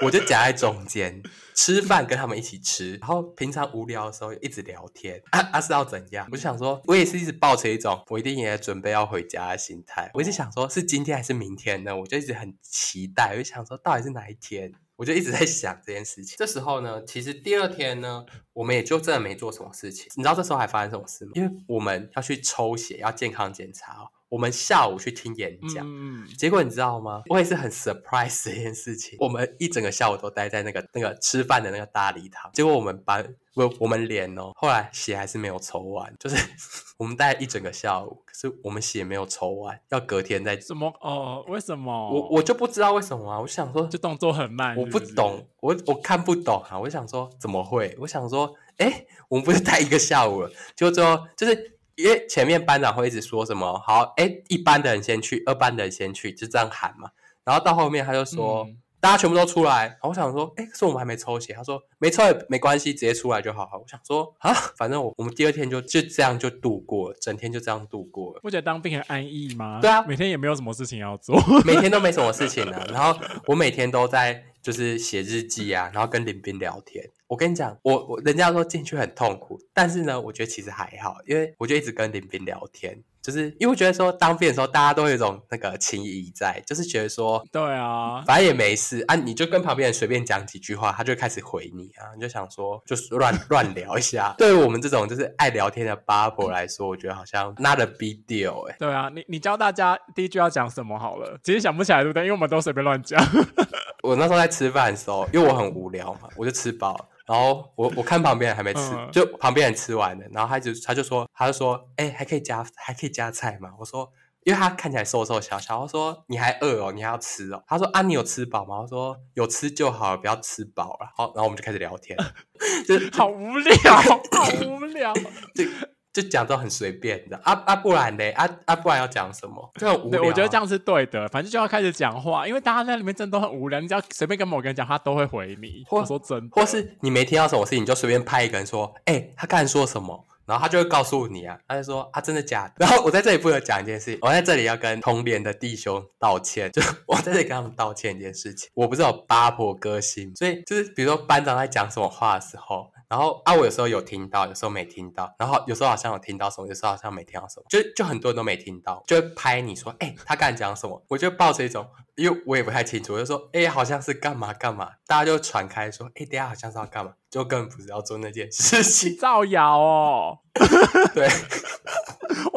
[0.00, 1.22] 我就夹在中间
[1.54, 6.26] 吃饭，跟他们一起吃，然后平常无聊的时候一直聊天，啊啊是要怎样？
[6.32, 11.94] 我就想说，我也是一直抱着一种我一定也准备要回家的心态，我一直想说是今天还是明天呢？
[11.94, 14.72] 我就一直很期待，我就想说到底是哪一天？
[14.96, 16.36] 我就一直在想这件事情。
[16.38, 18.24] 这时候呢，其实第二天呢，
[18.54, 20.10] 我们也就真的没做什么事情。
[20.16, 21.32] 你知道这时候还发生什么事吗？
[21.34, 24.08] 因为我们要去抽血，要健康检查哦。
[24.30, 27.20] 我们下午去听演讲，嗯、结果你知道吗？
[27.28, 29.18] 我也是很 surprise 这件事情。
[29.20, 36.36] 我们一整个下午都待在那个那个吃饭的那个大礼堂，结果我们班我我们连哦，后来血还是没有抽完，就是
[36.96, 40.58] 我们待一整个下午，可是我们血没有抽完，要隔天再。
[40.60, 40.86] 什么？
[41.00, 41.90] 哦，为什么？
[42.12, 43.40] 我我就不知道为什么啊！
[43.40, 46.78] 我想说，就动作很慢是不是，我不懂，我我看不懂啊！
[46.78, 47.96] 我想说怎么会？
[47.98, 50.48] 我想说，哎，我们不是待一个下午了？
[50.76, 51.79] 结果最后就是。
[52.02, 57.10] 因为前面班长会一直说什么好，哎，一班的人先去，二班的人先去，就这样喊嘛。
[57.44, 58.68] 然后到后面他就说，
[59.00, 59.86] 大家全部都出来。
[59.86, 61.52] 然后我想说，哎，可是我们还没抽血。
[61.54, 63.68] 他说没抽也没关系，直接出来就好。
[63.72, 68.40] 我想说啊，反正我我们第二天就就这样就度过了，整天就这样度过了。
[68.42, 69.80] 不觉得当兵很安逸吗？
[69.80, 72.86] 对啊，每天也没有什么事情要做， 每天都没什么事情呢、啊。
[72.90, 77.02] 然后我每天都在就是写日记啊，然后跟林斌聊天。
[77.26, 94.34] 我跟你讲，我我人家说进去很痛苦，但是呢，我觉得其实还好，因为我就一直跟林斌聊天，就是因为我觉得说当兵的时候大家都有一种那个情谊在，就是觉得说，对啊，反正也没事啊，你就跟旁边人随便讲几句话，他就开始回你啊，你就想说就是乱乱聊一下。
[94.38, 98.76] 对于我们这种就是爱聊天的八婆来说，我觉得好像 not a big deal 哎、欸。
[98.78, 102.22] 对啊，你你教大家第一句要讲什么好了，其实想不起来对不对？
[102.22, 103.22] 因为我们都随便乱讲。
[104.02, 107.04] 我那时候在吃饭的时候，因为我很无聊嘛，我就吃饱了。
[107.30, 113.70] 然后我我看旁边人还没吃，嗯、就旁边人吃完了，然后他就他就说他就说，哎、欸，还可以加还可以加菜吗？
[113.78, 114.10] 我说，
[114.42, 117.62] 因为他看起来瘦瘦小小，我说你还饿哦，你还要吃哦？
[117.68, 118.80] 他说啊，你有吃饱吗？
[118.80, 121.06] 我说有吃就好，不要吃饱了。
[121.16, 122.18] 好，然后我们就开始聊天，
[122.88, 124.20] 就好无聊，好
[124.66, 125.14] 无聊。
[125.54, 125.64] 就
[126.12, 129.70] 就讲都很随便的啊啊，不然嘞啊啊，不然要讲什么？
[129.78, 130.24] 就很无聊、啊。
[130.26, 133.78] 我觉得这样是对的，反正就要开始讲话，因为大家在里面真的都很无聊。
[133.80, 135.84] 你只要随便跟某个人讲，他都会回你。
[135.86, 148.68] 或我说真的，或是你没听到什么事情，你就随便拍一个人说：“哎、欸，他刚才说什么？”然后他就会告诉你啊，他就说：“啊，真的假的？” 然后我在这里不能讲一件事情，我在这里要跟同连的弟兄道歉，就我在这里跟他们道歉一件事情。
[148.74, 152.90] 我不是有八婆歌星，所以就是比如说班长在讲什么话的时候。
[153.10, 155.34] 然后啊，我有时候有听到，有时候没听到。
[155.36, 157.66] 然后有时候好像有听到什么，有时候好像没听到什么。
[157.68, 170.38] 就就很多人都没听到，就会拍你说：“哎，他刚才讲什么？”我就抱着一种，因为我也不太清楚，我就说：“哎，好像是干嘛干嘛。”大家就传开说：“哎，等下好像是要干嘛。”就根本不知道做那件事情，造谣哦。
[171.14, 171.28] 对。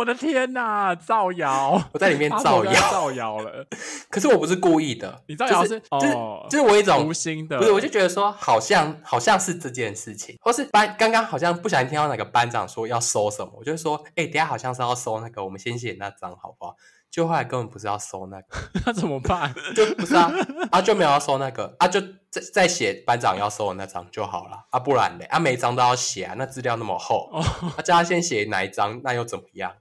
[0.03, 1.81] 我的天呐，造谣！
[1.93, 3.65] 我在里面 造谣，造谣了。
[4.09, 16.75] 可是我不是故意的，你造谣是、就是、就是、哦、就是我一种无心的，不是，我就觉得说好像好像是这件事情，或是班刚刚好像不小心听到哪个班长说要收什么，我就说，哎、欸，等下好像是要收那个，我们先写那张好不好？
[17.13, 19.54] 就后来根本不是要收那个， 那怎么办？
[19.76, 20.34] 就不是啊，
[20.71, 27.39] 啊就没有要收那个，啊就再再写班长要收的那张就好了，啊不然嘞，啊每一张都要写啊，那资料那么厚，哦、
[27.78, 29.71] 啊叫他先写哪一张，那又怎么样？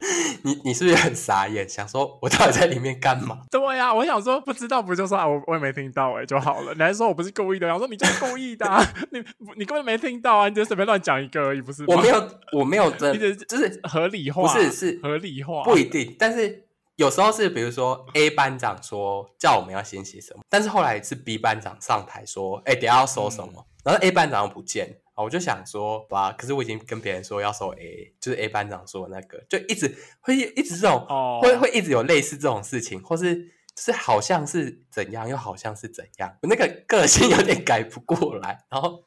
[0.44, 1.66] 你你是不是很傻眼？
[1.66, 3.38] 想说我到底在里面干嘛？
[3.50, 6.74] 对呀、啊，我想说不知道不就说啊，我我也没听到哎、欸、就好了。
[6.74, 9.24] 你还说我不是故意的，我说你就是故意的、啊， 你
[9.56, 11.82] 你根本没听到啊，你就随便乱讲一个而已，不是？
[11.86, 16.66] 我没有我没有真的就是合理化，不是是合理化，不一定，但是。
[17.02, 33.34] 有时候是比如说 A 班长说叫我们要先写什么，但是后来是 B 班长上台说，哎、欸，等下要收什么，嗯、然后 A 班长又不见，我就想说，哇，可是我已经跟别人说要收 A，就是 A 班长说的那个，就一直会一直这种，哦、会会一直有类似这种事情，或是
[33.74, 39.02] 就是好像是怎样，又好像是怎样，我那个个性有点改不过来，然后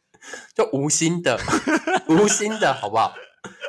[0.53, 1.39] 就无心的，
[2.09, 3.15] 无心的好不好？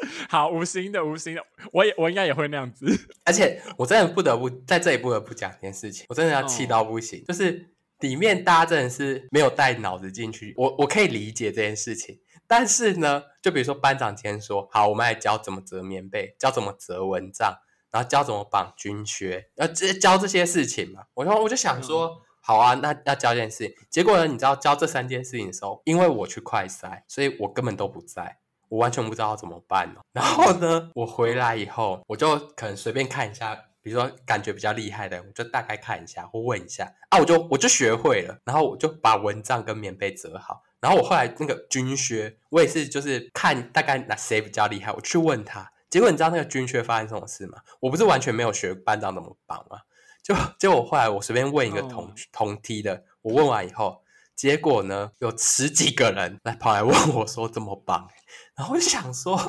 [0.29, 2.87] 好，无心的，无心的，我也我应该也会那样子。
[3.25, 7.21] 而且我真的不得不在这里不得不讲一件事情，我真的要气到不行。
[7.21, 12.19] 哦、就是里面大家真的是没有带脑子进去，我我可以理解这件事情。
[12.47, 17.59] 但是呢，就比如说班长今天说，好，我们来教怎么折棉被，教怎么折蚊帐，
[17.91, 21.05] 然后教怎么绑军靴，要直接教这些事情嘛。
[21.15, 23.75] 我说我就想说，嗯、好啊，那要教这件事情。
[23.91, 28.39] 结果呢，你知道教这三件事情的时候，因为我去快筛，所以我根本都不在。
[28.69, 30.01] 我完全不知道怎么办哦。
[30.13, 38.39] 然后呢，我回来以后，我就可能随便看一下，比如说感觉比较厉害的，我就大概看一下或问一下啊，我就我就学会了。
[38.45, 40.63] 然后我就把蚊帐跟棉被折好。
[40.81, 45.73] 然后我后来那个军靴，我也是就是看大概哪谁比较厉害，我去问他。
[45.89, 47.59] 结果你知道那个军靴发生什么事吗？
[47.81, 49.79] 我不是完全没有学班长怎么绑吗？
[50.23, 52.11] 就结果我后来我随便问一个同、oh.
[52.33, 54.03] 同梯的，我问完以后。
[54.37, 58.07] 结果呢，有十几个人来跑来问我说怎么绑，
[58.57, 59.41] 然后我就想说，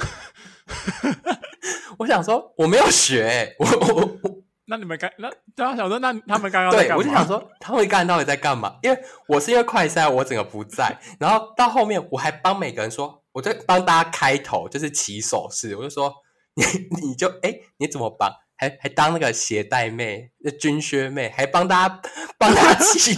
[1.99, 4.31] 我想说我没有学，我我我，
[4.67, 8.79] 那你们刚那对啊，想说那他们刚刚对，我就想说他们刚刚到底在干嘛？
[8.81, 8.97] 因为
[9.27, 16.13] 我是因为快赛，我整个不在，然后到后面我还帮每个人说，我在帮大家开头，就是起手势，我就说
[16.55, 16.63] 你
[17.07, 18.31] 你就哎你怎么绑？
[18.57, 22.01] 还还当那个鞋带妹、军靴妹，还帮大家
[22.37, 23.17] 帮他起，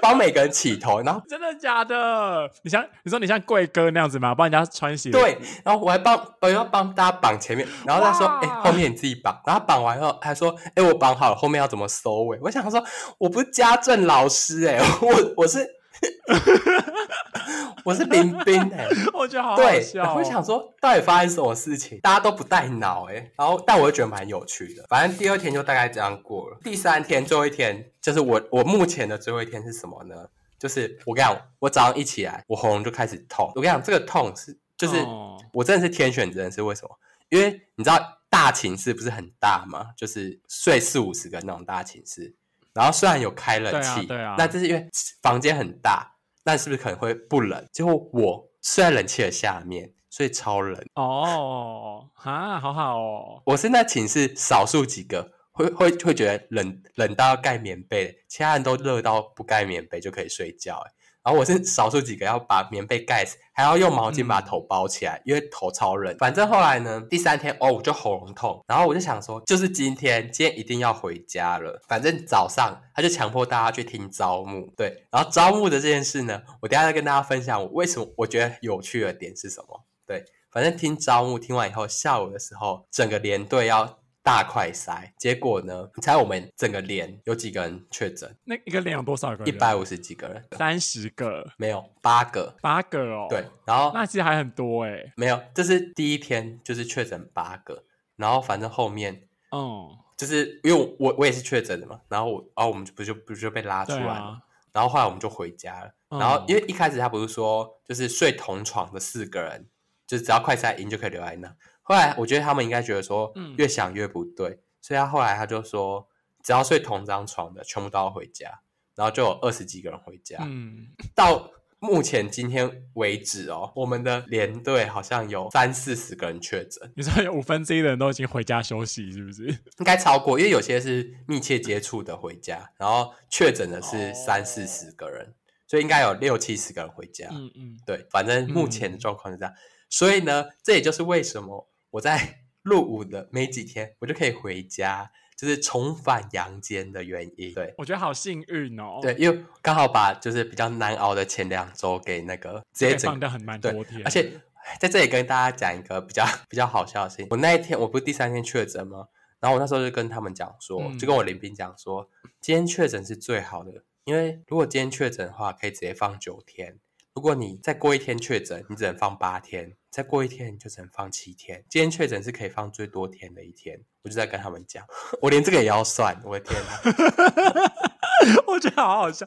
[0.00, 2.50] 帮每个人起头，然后真的假的？
[2.62, 4.34] 你像你说你像贵哥那样子吗？
[4.34, 5.10] 帮人家穿鞋？
[5.10, 12.82] 对，然后我还帮我要帮大家绑前面，然后他说：“哎、欸，后面你自己绑。”然后绑完后还说：“哎、欸，我绑好了，后面要怎么收尾？”我想说，
[13.18, 15.77] 我不是家政老师哎、欸， 我我是。
[17.84, 20.06] 我是林斌哎， 我觉得好好笑、哦。
[20.06, 21.98] 对，我想说，到底发生什么事情？
[22.00, 24.84] 大家都不带脑哎，然后但我又觉得蛮有趣的。
[24.88, 26.58] 反正第二天就大概这样过了。
[26.62, 30.28] 第三天最后一天，就是我我目前的最后一天是什么呢？
[30.58, 33.50] 就是我跟你讲，我早上一起来，我喉咙就开始痛。
[33.54, 36.90] 我跟你讲，这个痛是就是、哦、我真的是天选之人，是为什么？
[37.30, 39.88] 因为你知道大寝室不是很大吗？
[39.96, 42.34] 就是睡四五十个那种大寝室。
[42.78, 44.88] 然后虽然有开冷气，对啊，对啊，那这是因为
[45.20, 46.14] 房间很大，
[46.44, 47.66] 那是不是可能会不冷？
[47.72, 53.42] 结果我睡在冷气的下面，所以超冷哦，啊，好好哦。
[53.46, 60.74] 我是那寝室少数几个会会会觉得冷冷到要盖棉被，其他人都热到不盖棉被就可以睡觉。
[60.74, 60.84] 然
[61.28, 66.16] 然后我是少数几个要把棉被盖死，还要用毛巾把头包起来，嗯、因为头超冷。
[66.16, 71.82] 反正后来呢，第三天哦，我就喉咙痛，然后我就想说，就是今天，今天一定要回家了。
[71.86, 79.84] 反正早上他就强迫大家去听招募，对，然后招募的这件事呢，我等下再跟大家分享我为什么我觉得有趣的点是什么。
[80.06, 83.97] 对，反正听招募听完以后，下午的时候整个连队要。
[84.28, 85.88] 大快筛，结果呢？
[85.94, 88.30] 你猜我们整个连有几个人确诊？
[88.44, 89.48] 那一个连有多少个人？
[89.48, 91.50] 一百五十几个人，三十个？
[91.56, 93.26] 没有，八个，八个哦。
[93.30, 95.10] 对，然后那其实还很多哎。
[95.16, 97.84] 没有，这是第一天就是确诊八个，
[98.16, 104.38] 然后反正后面，嗯，就是因为我我也是确诊的嘛，然后我然后我们就不就不就被拉出来了，啊、
[104.74, 105.90] 然后后来我们就回家了。
[106.10, 109.66] 嗯、然后因为一开始他不是说就是睡同床的四个人，
[110.06, 111.48] 就是只要快筛阴就可以留在那。
[111.88, 116.06] 后来我觉得他们应该觉得说，越想越不对，嗯、所以他后来他就说，
[116.44, 118.60] 只要睡同张床的，全部都要回家，
[118.94, 120.36] 然后就有二十几个人回家。
[120.42, 126.92] 嗯，到目前今天为止哦，我们的连队好像有三四十个人确诊。
[126.94, 129.46] 你说有五分之一的人都已经回家休息，是不是？
[129.46, 135.34] 应该超过，因为有些是密切接触的回家，然后确诊的是三四十个人，哦、
[135.66, 137.28] 所以应该有六七十个人回家。
[137.30, 139.54] 嗯嗯，对，反正目前的状况是这样。
[139.54, 139.56] 嗯、
[139.88, 141.66] 所以呢，这也就是为什么。
[141.90, 147.54] 我在入伍的没几天，我就可以回家，就是重返阳间的原因。
[147.54, 148.98] 对，我觉得好幸运哦。
[149.00, 154.02] 对，因为刚好把就是比较难熬的前两周给那个直接整放掉很蛮多天。
[154.04, 154.30] 而且
[154.78, 159.08] 在这里跟大家讲一个比较比较好笑的事情，我那一天我不是第三天确诊吗？
[159.40, 162.10] 然后我那时候就跟他们讲说，嗯、就跟我林斌讲说，
[162.40, 166.80] 今天确诊是最好的，因为如果今天确诊的话，可以直接放九天。
[167.18, 171.64] 如果你再过一天确诊，你只能放八天；再过一天，你就只能放七天。
[171.68, 174.86] 今天确诊是可以放最多天的一天，我就在跟他们讲，
[175.20, 177.87] 我连这个也要算，我的天哪！
[178.46, 179.26] 我觉得好好笑，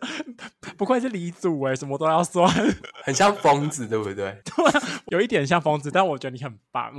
[0.77, 2.47] 不愧是李祖哎，什么都要算，
[3.03, 4.13] 很像疯子，对不对？
[4.43, 6.93] 对，有一点像疯子，但我觉得你很棒，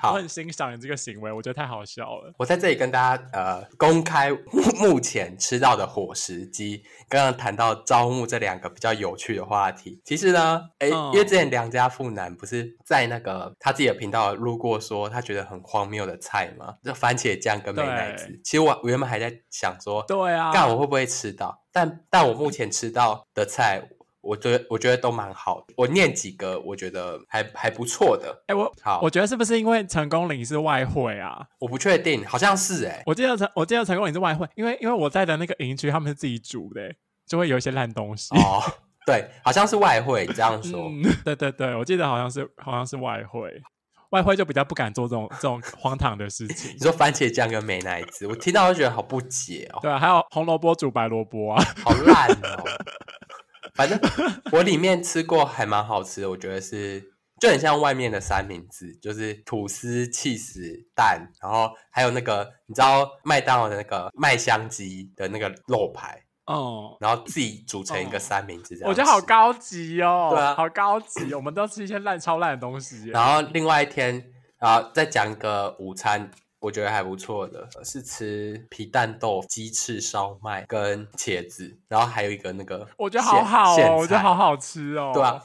[0.00, 2.32] 好我很欣赏你这个行为，我觉得太好笑了。
[2.38, 4.30] 我在这里跟大家呃公开
[4.78, 10.00] 目前吃到的伙食鸡刚刚谈到招募这两个比较有趣的话题。
[10.04, 16.74] 其实呢，哎，嗯、因为之前良家妇男不是在那个他自己的频道录过说他觉得很荒谬的菜吗？
[16.84, 18.40] 就番茄酱跟美乃滋。
[18.44, 21.23] 其实我我原本还在想说，对啊，干我会不会吃？
[21.24, 23.82] 吃到，但但我目前吃到的菜，
[24.20, 25.72] 我觉得我觉得都蛮好的。
[25.74, 28.30] 我念几个，我觉得还还不错的。
[28.48, 31.46] 哎、欸，我好，我觉得是不是因为成功岭是外汇啊？
[31.60, 33.02] 我不确定，好像是哎、欸。
[33.06, 36.94] 我记得成我记得成功岭是外汇，因为因为我在的那个营区他们是自己煮的，
[37.26, 38.36] 就会有一些烂东西。
[38.36, 38.60] 哦，
[39.06, 41.02] 对，好像是外烩这样说、嗯。
[41.24, 43.50] 对对对，我记得好像是好像是外烩。
[44.14, 46.72] 外汇就比较不敢做这种 这种荒唐的事情。
[46.72, 49.80] 你说番茄酱跟美乃滋，我听到就觉得好不解哦。
[49.82, 52.64] 对啊，还有红萝卜煮白萝卜啊，好烂哦。
[53.74, 53.98] 反正
[54.52, 57.02] 我里面吃过还蛮好吃的，我觉得是
[57.40, 66.22] 就很像外面的三明治，就是吐司、起司、蛋，然后还有那个你知道麦当劳的那个麦香鸡的那个肉排。
[66.46, 70.28] 哦，然后自己组成一个三明治这样，我觉得好高级哦。
[70.30, 71.32] 对啊，好高级。
[71.34, 73.08] 我们都吃一些烂超烂的东西。
[73.08, 74.22] 然后另外一天，
[74.58, 76.30] 然后再讲一个午餐，
[76.60, 85.12] 我觉得还不错的，是吃皮蛋豆腐、鸡翅烧麦跟茄子，然后还有一个那个，我觉得好好哦，我觉得好好吃哦。
[85.14, 85.40] 对啊，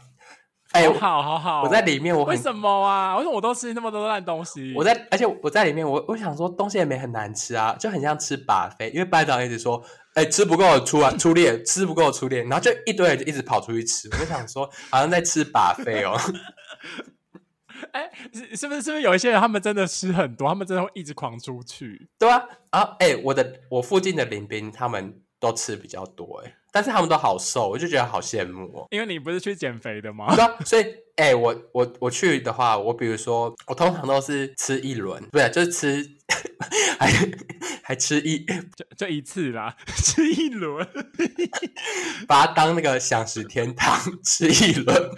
[0.71, 3.15] 哎，好好好，我在里面，我为什么啊？
[3.17, 4.73] 为什么我都吃那么多烂东西？
[4.75, 9.83] 我在，而且我在里面，我我想说东西也没很难吃啊，就很像吃 buffet，因为班长一直说。
[10.15, 14.09] 哎，吃不够出啊 出列，吃不够出列，然后就一堆人就一直跑出去吃。
[14.11, 16.19] 我就想说，好像在吃 buffet 哦。
[17.93, 22.09] 哎，是是不是是不是有一些人他们真的吃很多，他们真的会一直狂出去？
[22.17, 28.87] 对啊，啊，哎，我的我附近的邻兵他们都吃比较多，哎，但是他们都好瘦，我就觉得好羡慕哦。
[28.91, 30.35] 因为你不是去减肥的吗？
[30.35, 30.85] 对啊，所以
[31.15, 36.19] 哎，我我我去的话，我比如说我通常都是吃一轮，不对，就是吃。
[36.99, 37.09] 还
[37.81, 40.87] 还吃一就就一次啦， 吃一轮，
[42.27, 45.09] 把它当那个享食天堂吃一轮，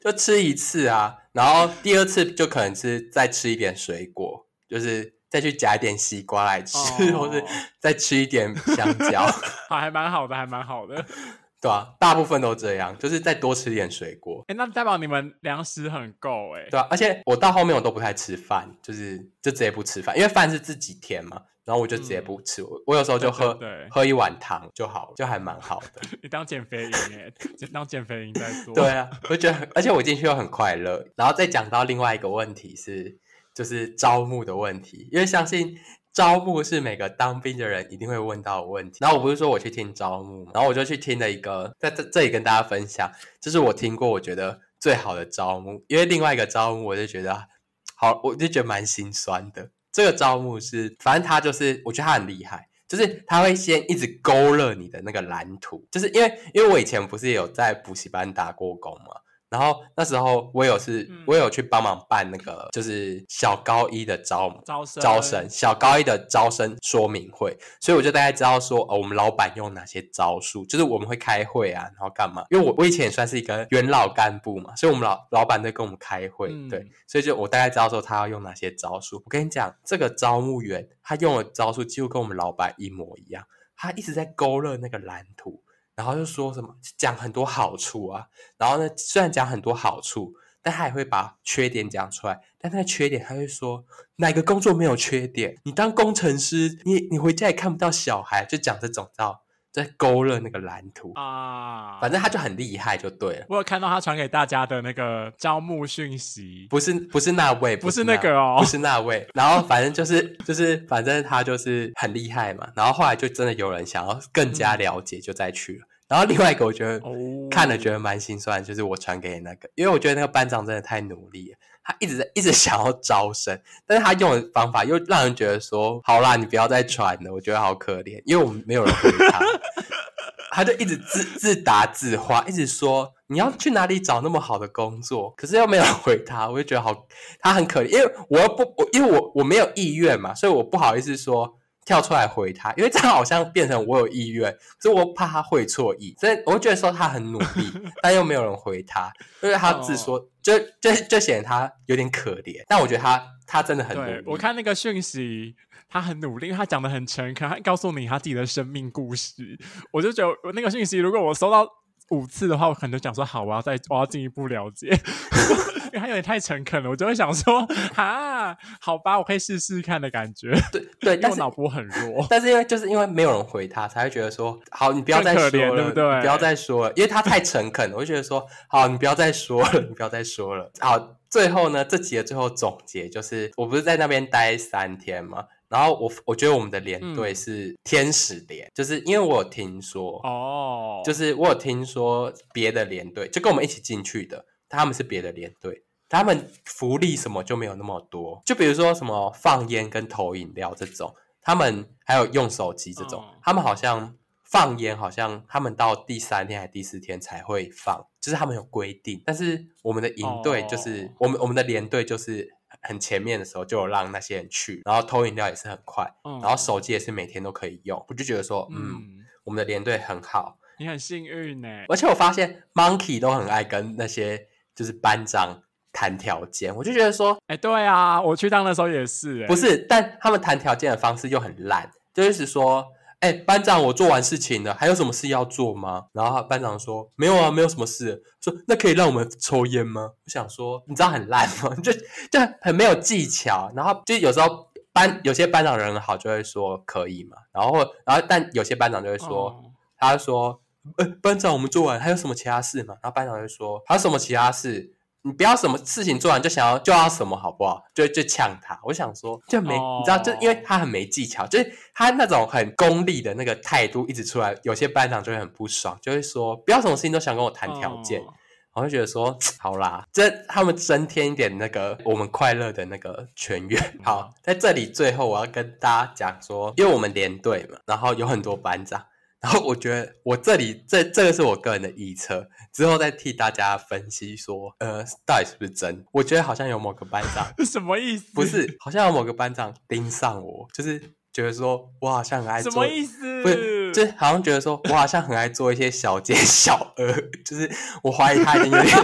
[0.00, 1.16] 就吃一次啊。
[1.32, 6.76] 然后第二次就可能是再吃一点水果，就是再去夹一点西瓜来吃，
[7.12, 7.42] 哦、或是
[7.78, 9.24] 再吃一点香蕉。
[9.70, 11.06] 好，还蛮好的，还蛮好的。
[11.62, 14.42] 对啊，大部分都这样，就是再多吃点水果。
[14.48, 16.66] 哎，那代表你们粮食很够哎。
[16.70, 22.62] 对啊，而且我到后面我都不太吃饭，就是就直接不吃饭，因为饭是自己添嘛，然后我就直接不吃。
[22.62, 23.58] 我、嗯、我有时候就喝
[23.90, 26.00] 喝一碗汤就好，就还蛮好的。
[26.22, 27.30] 你当减肥营哎，
[27.70, 28.74] 当减肥营在做。
[28.74, 31.06] 对啊，我觉得，而且我进去又很快乐。
[31.14, 33.18] 然后再讲到另外一个问题是，
[33.54, 35.76] 就是招募的问题，因为相信
[36.12, 38.98] 招募是每个当兵的人一定会问到的问题。
[39.00, 45.84] 然后我不是说我去听招募，然后我就去听了一个，在这这里跟大家分享，这是我听过我觉得最好的招募。
[45.88, 47.48] 因为另外一个招募，我就觉得
[47.96, 49.70] 好，我就觉得蛮心酸的。
[49.92, 59.20] 这个招募是，反正他就是，我觉得他很厉害，就是他会先一直勾勒你的那个蓝图，就是因为因为我以前不是有在补习班打过工嘛。
[59.50, 72.44] 然后那时候我有是，嗯、我有去帮忙办那个，就是小高一的招招生招生，小高一的招生说明会，所以我就大概知道说，哦，我们老板用哪些招数，就是我们会开会啊，然后干嘛？
[72.50, 79.16] 因为我我以前也算是一个元老干部嘛，所以我们老老板在跟我们开会，嗯、对，所以就我大概知道说他要用哪些招数。
[79.16, 83.44] 我跟你讲，这个招募员他用的招数几乎跟我们老板一模一样，
[83.76, 85.64] 他一直在勾勒那个蓝图。
[86.00, 88.24] 然后就说什么讲很多好处啊，
[88.56, 90.32] 然后呢，虽然讲很多好处，
[90.62, 92.40] 但他也会把缺点讲出来。
[92.58, 93.84] 但那缺点，他会说
[94.16, 95.56] 哪个工作没有缺点？
[95.64, 99.42] 你当工程师，你你回家也看不到小孩，就讲这种道。
[99.72, 103.46] 在勾勒那个蓝图啊，反正他就很厉害，就对了。
[103.48, 109.24] 我有看到他传给大家的那个招募讯息，不是不是那位，不是那个哦，不是那位。
[109.32, 112.68] 然后反正就是就是，反正他就是很厉害嘛。
[112.74, 115.86] 然后后来就真的有人想要更加了解，就再去了。
[115.86, 117.00] 嗯、然后另外一个，我觉得
[117.48, 121.58] 看了觉得蛮心酸，就是我传给你那个，因为我觉得那个班长真的太努力了。
[121.84, 123.56] 他一直在 一直想要招生，
[123.86, 129.40] 但是他用的方法又让人觉得说：“好啦，你不要再传了。”我觉得好可怜，因为我们没有人回他，
[130.50, 137.06] 他就一直自自答自话，一直说：“你要去哪里找那么好的工作？”可是又没有人回他，我就觉得好，
[137.38, 141.56] 他很可怜，因为我又不我，因为我我没有意愿嘛，所以我不好意思说。
[141.84, 147.72] 跳出来回他，因为这样好像变成我有意愿，所以我怕他会错意，所以我觉得说他很努力，
[148.02, 149.12] 但又没有人回他，
[149.42, 152.62] 因为他自说，哦、就就就显得他有点可怜。
[152.68, 154.22] 但我觉得他他真的很努力。
[154.26, 155.56] 我看那个讯息，
[155.88, 159.58] 他很努力，因为他讲的很诚恳，他告诉你他自己的生命故事。
[159.90, 161.66] 我就觉得那个讯息，如果我收到
[162.10, 164.88] 五次的话，我可能就想说好，我要再我要进一步了解。
[165.92, 170.52] 因为他有点太诚恳了，我就会想说， 哈，好吧，我可以试试看的感觉。
[170.70, 172.24] 对对， 但是我脑波很弱。
[172.30, 176.20] 但是因为就是因为没有人回他，才会觉得说，好，你不要再说了，对不对？
[176.20, 180.70] 不要再说了，因为他太诚恳了，我就觉得说，好，你不要再说了，你不要再说了。
[180.78, 185.46] 好，最后呢，这集的最后总结就是，我不是在那边待三天吗？
[185.70, 194.44] 然后我我觉得我们的连队是天使连，嗯、就是因为我有听说哦，就是我有听说别的连队就跟我们一起进去的。
[194.72, 198.40] 他们是别的连队，他们福利什么就没有那么多。
[198.46, 201.12] 就比如说什么放烟跟投饮料这种，
[201.42, 204.14] 他们还有用手机这种，他们好像
[204.44, 209.20] 放烟，好像他们到第三天还是第四天才会放，就是他们有规定。
[209.26, 212.48] 但是我们的营队就是我们我们的连队就是
[212.82, 216.10] 很前面的时候就有让那些人去，然后偷饮料也是很快，
[216.42, 218.04] 然后手机也是每天都可以用。
[218.08, 221.68] 我就觉得说，嗯，我们的连队很好，你很幸运呢。
[221.88, 224.46] 而且我发现 Monkey 都很爱跟那些。
[224.72, 225.62] 就是班长
[225.92, 232.86] 谈条件，我就觉得说，哎、欸，对啊，我去当的时候也是、欸，不是，但他们谈条件的方式又很烂，就是说，
[233.20, 236.06] 哎、欸，班长，我做完事情了，还有什么事要做吗？
[236.12, 238.22] 然后班长说，没有啊，没有什么事。
[238.40, 240.12] 说，那可以让我们抽烟吗？
[240.24, 241.74] 我想说，你知道很烂吗？
[241.84, 243.70] 就就很没有技巧。
[243.76, 247.36] 然后就有时候班有些班长人好，就会说可以嘛。
[247.52, 249.64] 然后然后但有些班长就会说，哦、
[249.98, 250.60] 他说。
[250.96, 252.94] 呃，班长，我们做完还有什么其他事吗？
[253.02, 254.94] 然后班长就说：“还有什么其他事？
[255.22, 258.78] 你不要什么事情做完就想要就要什么，好不好？”就就呛他。
[258.84, 259.98] 我想说，就没、oh.
[260.00, 268.30] 你知道，就因为他很没技巧，就是他那种很功利的那个态度一直出来，有些班长就会很不爽，就会说：“不要什么事情都想跟我谈条件。” oh.
[268.72, 279.04] 我就觉得说：“好啦，这他们增添一点那个我们快乐的那个全员。”好，在这里最后我要跟大家讲说，因为我们连队嘛，然后有很多班长。
[279.40, 286.04] 然后我觉得我这里这这个是我个人的臆测，之后再替大家分析说，呃，到底是不是真？
[286.12, 288.26] 我觉得好像有某个班长， 什么意思？
[288.34, 291.00] 不是，好像有某个班长盯上我，就是
[291.32, 293.42] 觉得说我好像很爱做，什么意思？
[293.42, 297.12] 不是，就好像觉得说我好像很爱做一些小奸小恶，
[297.42, 297.70] 就是
[298.02, 298.96] 我怀疑他已经有点，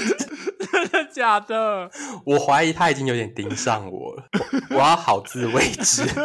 [0.72, 1.90] 真的假的？
[2.24, 4.24] 我怀疑他已经有点盯上我了，
[4.70, 6.04] 我，我要好自为之。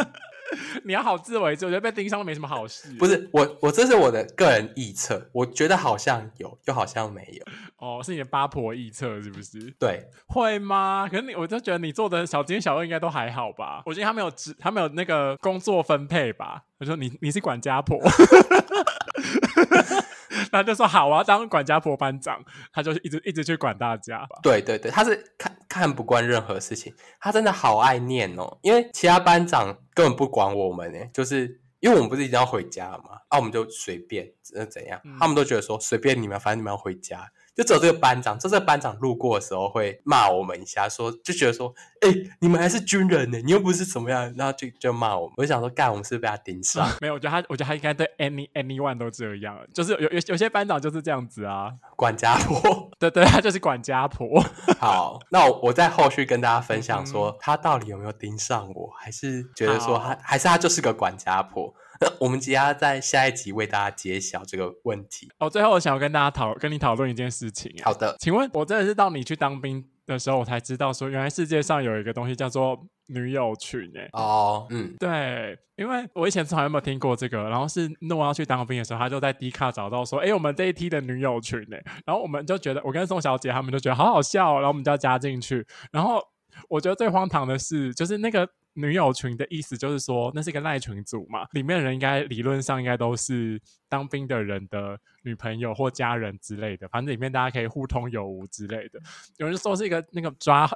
[0.84, 2.92] 你要好自为之，我觉得被盯上都没什么好事。
[2.98, 7.46] 不是我，我这是我的个人臆测，我觉得好像有，又好像没有。
[7.78, 9.74] 哦，是你的八婆臆测是不是？
[9.80, 11.08] 对，会吗？
[11.10, 13.82] 可是你，我就觉得你做的小金小恶应该都还好吧？
[13.86, 16.64] 我觉得他没有职，他没有那个工作分配吧？
[16.80, 18.00] 我说你你是管家婆，
[20.52, 24.28] 然后就说好，我要当管家婆班长，他就一直一直去管大家。
[24.44, 28.58] 对对对，他是看看不惯任何事情，他真的好爱念哦。
[28.62, 34.32] 因为其他班长根本不管我们呢，就是因为我们不是一定要回家嘛，啊，我们就随便
[34.70, 37.32] 怎样，他们都觉得说随便你们，反正你们要回家。
[37.60, 45.34] 就只有这个班长，就这个班长路过的时候会骂我们一下，说就觉得说，哎、欸，你们还是军人呢，你又不是怎么样，然后就就骂我们。
[45.36, 46.90] 我就想说，干，我们是不是被他盯上？
[47.02, 54.42] 没有，我觉得他，我觉得他应该对 any anyone 都这样，就是有有有些班长就是这样子啊，管家婆， 对对，他就是管家婆。
[54.80, 61.74] 好，那我我在后续跟大家分享说，他到底有没有盯上我，还是觉得说他还是他就是个管家婆。
[62.20, 65.30] 我们即将在下一集为大家揭晓这个问题。
[65.40, 67.72] 哦，最后我想要跟大家讨跟你讨论一件事情。
[67.84, 73.92] 好的，请问我真的是到你去当兵的时候，我才知道说，原来世界上有一个东西叫做女友群。
[73.98, 81.62] 哎，哦，嗯，对，因为我以前从来没有听过这个，然后是诺要去当兵的时候，他就在 D 卡找到说，哎，我们这一梯的女友群。
[81.74, 85.68] 哎，然后我们就觉得，我跟宋小姐他们就觉得好好笑，然后我们就要加进去。
[85.92, 86.24] 然后
[86.70, 88.48] 我觉得最荒唐的是，就是那个。
[88.74, 99.00] 女友群的意思就是说，那是一个赖群组嘛，里面的人应该理论上应该都是当兵的人的女朋友或家人之类的，反正里面大家可以互通有无之类的。
[99.38, 100.70] 有人说是一个那个抓。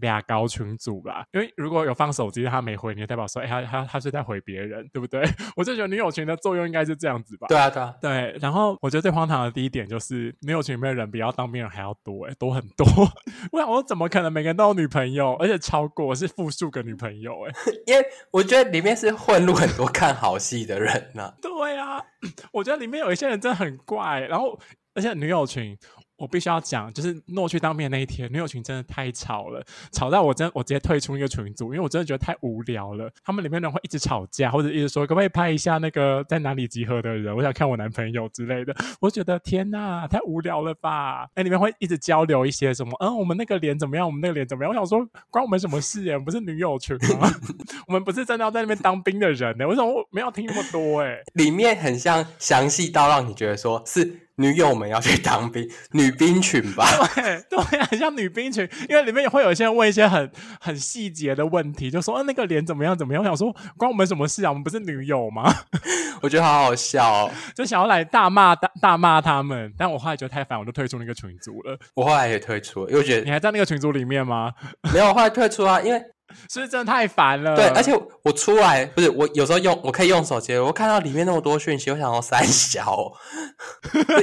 [0.00, 5.22] 俩高群组吧，因为如果有放手机，他没回你，代表说，哎、欸，他他他是在回别人，对不对？
[5.56, 7.46] 我就觉得女友群的作用应该是这样子吧。
[7.48, 8.36] 对啊，对啊，对。
[8.40, 12.86] 然后我觉得最荒唐的第一点就是，女友群里面的人比要当兵人还要多，哎，多很多。
[13.52, 17.32] 我想，我怎么可能每个人都有女朋友，而且超过是复数个女朋友？
[17.46, 17.52] 哎，
[17.86, 21.34] 因为我觉得里面是混入很多看好戏的人呢、啊。
[21.42, 22.00] 对啊，
[22.52, 24.58] 我觉得里面有一些人真的很怪，然后
[24.94, 25.76] 而且女友群。
[26.18, 33.10] 我必须要讲，就是诺去当兵那一天，女友群真的太吵了，吵到我真我直接退出那个群组，因为我真的觉得太无聊了。
[33.24, 38.74] 他们里面人会一直吵架，或者一直说可不可以拍一下那个在哪里集合的人，我想看我男朋友之类的。
[39.00, 41.28] 我觉得天哪，太无聊了吧？
[41.34, 42.92] 哎，里面会一直交流一些什么？
[42.98, 44.04] 嗯，我们那个脸怎么样？
[44.04, 44.70] 我们那个脸怎么样？
[44.70, 46.14] 我想说关我们什么事耶？
[46.14, 47.30] 我们不是女友群吗？
[47.86, 49.68] 我们不是真的要在那边当兵的人呢？
[49.68, 51.02] 为什么我没有听那么多？
[51.02, 54.27] 哎，里面很像详细到让你觉得说是。
[54.38, 56.86] 女友们要去当兵， 女兵群吧？
[57.14, 60.30] 对对，很像女兵群，因为里面也会有一些人问一些很
[60.60, 62.96] 很细节的问题，就说：“啊，那个脸怎么样？
[62.96, 64.50] 怎么样？”我想说，关我们什么事啊？
[64.50, 65.52] 我们不是女友吗？
[66.22, 71.78] 我觉得好好笑哦，就想要来大骂大大骂他们，但我后来觉得太烦，我就退出那个群组了。
[71.94, 74.52] 我后来也退出了，因为我觉得你还在那个群组里面吗？
[74.92, 76.00] 没有，我后来退出啊，因为。
[76.48, 77.56] 是不是真的太烦了？
[77.56, 83.12] 对，而且我出来不是我有时候用我可以用手机，我看到里面那么多讯息，我想要三小、哦，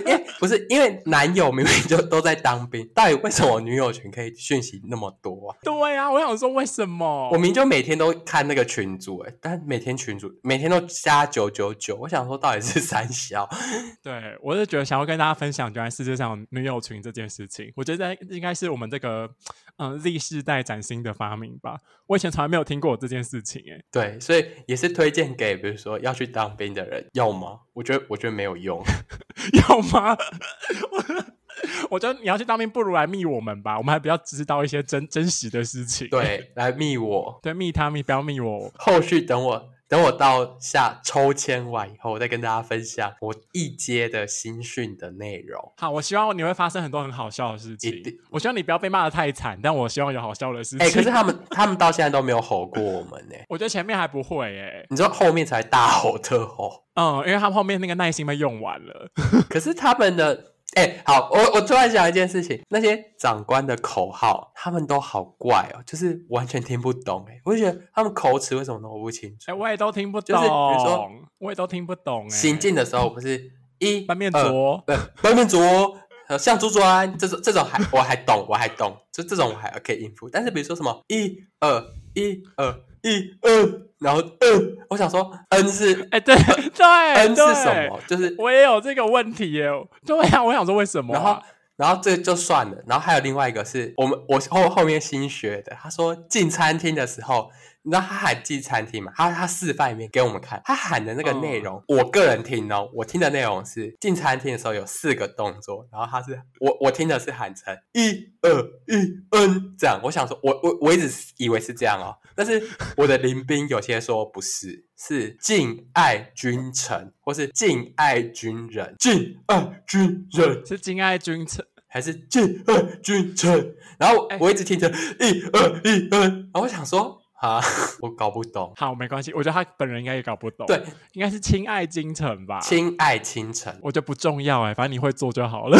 [0.05, 5.57] 因为不是因为男友明明就都在当兵，到底为什么我女友群可以讯息那么多啊？
[5.63, 7.29] 对啊，我想说为什么？
[7.31, 13.49] 我明明就每天都看那个群主，哎，但每天群主每天都加九九九，我想说到底是三小？
[14.03, 19.29] 对，我是觉得想要跟大家分享，原来世界上有女友群这件事情，我觉得应该是我们这个
[19.77, 21.79] 嗯 Z 世代崭新的发明吧。
[22.07, 27.59] 我以前从来没有听过这件事情，哎，对，所以也是推荐给比如说要去当兵的人，要吗？
[27.73, 28.83] 我觉得我觉得没有用，
[29.69, 30.15] 要吗？
[31.89, 36.07] 我觉得你要去当兵，不如来密我们吧，我们还比较知道一些真真实的事情。
[36.09, 38.71] 对，来密我， 对，密他密，不要密我。
[38.75, 39.69] 后续等我。
[39.95, 45.71] 等我到下抽签完以后，我再跟大家分享我一阶的新训的内容。
[45.77, 48.03] 好，我希望你会发生很多很好笑的事情。
[48.29, 50.79] 我希望你不要被骂的太惨，但我希望有好笑的事情。
[50.79, 53.35] 哎、欸，可是他们他们到现在都没有吼过我们呢。
[53.47, 56.83] 我觉得前面还不会哎，你知道后面才大吼特吼。
[56.95, 59.09] 嗯，因为他们后面那个耐心被用完了。
[59.49, 60.54] 可是他们的。
[60.76, 67.26] 哎、欸，好，我我突然想一件事情，那些长官的口号，他们都好怪哦，就是完全听不懂。
[67.30, 69.51] 哎，我就觉得他们口齿为什么都不清楚？
[69.51, 70.36] 哎，我也都听不懂。
[70.36, 71.09] 就是比如说，
[71.39, 72.30] 我也都听不懂。
[72.30, 75.97] 行进的时候不是一 翻面左，呃，翻面左，
[76.38, 80.30] 向左转，这种这种还我还懂，我还懂，就这种我还可以应付。
[80.30, 81.82] 但是比如说什么一二
[82.13, 82.71] 一二。
[82.71, 82.94] 一
[83.41, 87.99] n，然后二我想说 n 是哎、欸、对对，n 是什么？
[88.07, 89.69] 就是我也有这个问题耶。
[90.05, 91.17] 对呀，我想说为什么、啊？
[91.17, 91.41] 然后
[91.77, 92.77] 然后这就算了。
[92.87, 97.51] 然后还有另外一个是我们我后后面新学的，他说进餐厅的时候。
[97.86, 99.11] 你知道他喊进餐厅吗？
[99.15, 108.95] 他他示范一遍给我们看，他喊的那个内容，嗯、我个人听哦，我听的内容是进餐厅的时候有四个动作，然后他是我我听的是喊成一二一
[109.29, 111.07] n 这样，我想说我我我一直
[111.38, 112.67] 以为是这样哦，但是
[112.97, 123.75] 我的林斌有些说不是，是敬爱君臣或是敬爱军人，敬爱军人是敬爱君臣还是敬爱君臣？
[123.99, 127.21] 然后我一直听着一二一 n，然后我想说。
[127.36, 127.59] 啊，
[128.01, 128.73] 我搞不懂。
[128.75, 130.65] 好，没关系，我觉得他本人应该也搞不懂。
[130.67, 130.81] 对，
[131.13, 132.59] 应该是亲爱京城吧？
[132.61, 135.77] 亲爱京城，我觉得不重要哎，反正你会做就好了。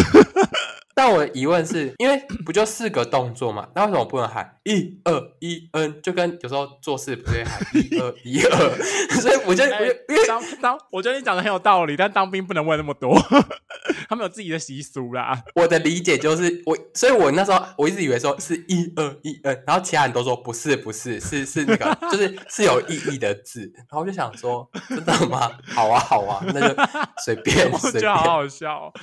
[0.96, 3.68] 但我的疑问是因为不就四个动作嘛？
[3.76, 8.76] 那为什么不能喊一二一嗯就跟有时候做事不是喊一二一二？
[9.22, 13.14] 所以我觉得，因为当当，我觉得你讲的很有道理，但当兵不能问那么多，
[14.08, 15.44] 他们有自己的习俗啦。
[15.56, 25.52] 我的理解就是，我所以，我那时候我一直以为说是一二一嗯然后其他人都说不是不是，是是那个就是是有意义的字，然后我就想说，真的吗？
[25.68, 26.76] 好啊好啊，那就
[27.24, 28.94] 随便随便， 我觉得好好笑。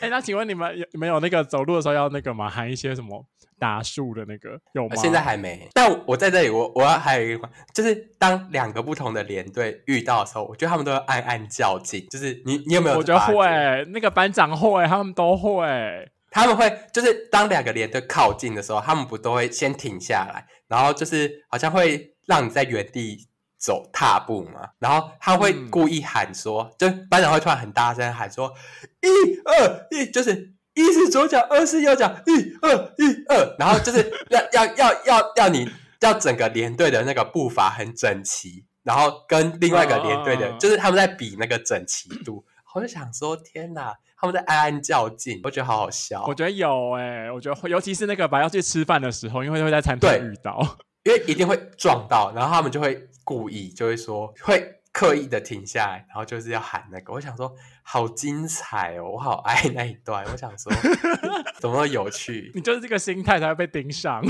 [0.00, 2.48] 哎、欸，那请问你们有没有那个走路的时候要那个吗？
[2.48, 3.24] 喊一些什么
[3.58, 4.96] 打数的那个有吗？
[4.96, 5.68] 现在还没。
[5.72, 12.06] 但我在这里，我我要还有一个，就是当两个不同的连队遇到的时候，我觉得他们都要暗暗较劲。
[12.10, 12.96] 就是你你有没有？
[12.96, 13.46] 我觉得会，
[13.92, 16.10] 那个班长会，他们都会。
[16.30, 23.26] 他们会就是当两个连队靠近的时候，他们不都会先停下来，然后就是好像会让你在原地。
[23.58, 28.52] 走踏步嘛，然后他会故意喊说，嗯、就班长会突然很大声喊说，
[29.00, 29.08] 一
[29.44, 42.44] 二一，就是一是左脚，二是右脚，一二一二，然后就是 要要要要要你要整个连队的那个步伐很整齐，然后跟另外一个连队的，哦、就是他们在比那个整齐度，
[42.74, 46.22] 我就想说，天哪，他们在暗暗较劲，我觉得好好笑。
[46.28, 50.60] 我觉得有哎、欸，我觉得尤其是那个吧，要去吃饭的时候，因为会在餐厅遇到，
[51.04, 53.08] 因为一定会撞到，然后他们就会。
[53.26, 57.12] 故意就会说，会刻意的停下来，然后就是要喊那个。
[57.12, 57.52] 我想说，
[57.82, 60.24] 好精彩哦，我好爱那一段。
[60.30, 60.72] 我想说，
[61.58, 62.52] 怎么有趣？
[62.54, 64.22] 你就是这个心态才会被盯上。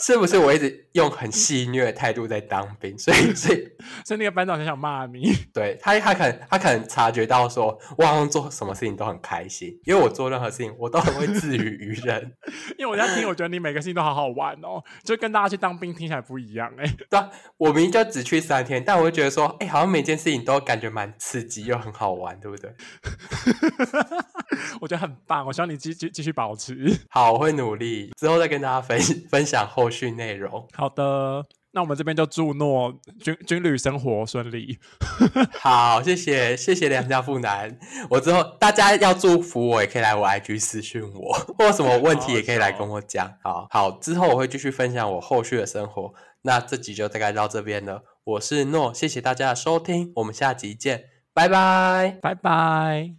[0.00, 3.68] 是不是我一直用很戏谑的态度在当兵，所以所以
[4.06, 5.32] 所以那个班长很想骂你。
[5.52, 12.32] 对他，他可能他可能察觉到说，我好像做什么事情都很开心，因为我做任何事情我都很会自娱于人。
[12.78, 16.84] 因为我在听，我觉得你每个事情都好好玩哦，就跟大家去当兵听起来不一样哎。
[17.10, 22.72] 对啊，我明明就只去三天，但我会觉得说，哎，好像每件事情都感觉蛮刺激又很好玩，对不对？
[24.80, 26.96] 我觉得很棒，我希望你继继继续保持。
[27.10, 28.98] 好，我会努力，之后再跟大家分
[29.30, 30.68] 分享后续内容。
[30.72, 34.78] 好的，那我们这边就祝诺军军旅生活顺利。
[35.60, 37.78] 好，谢谢谢谢梁家富男。
[38.10, 43.32] 我之后大家要祝福我，也可以来我 IG 私讯我，或有什么问题也可以来跟我讲。
[43.42, 46.12] 好好，之后我会继续分享我后续的生活。
[46.42, 48.02] 那这集就大概到这边了。
[48.24, 53.14] 我是诺，谢谢大家的收听，我们下集见，拜拜，拜拜。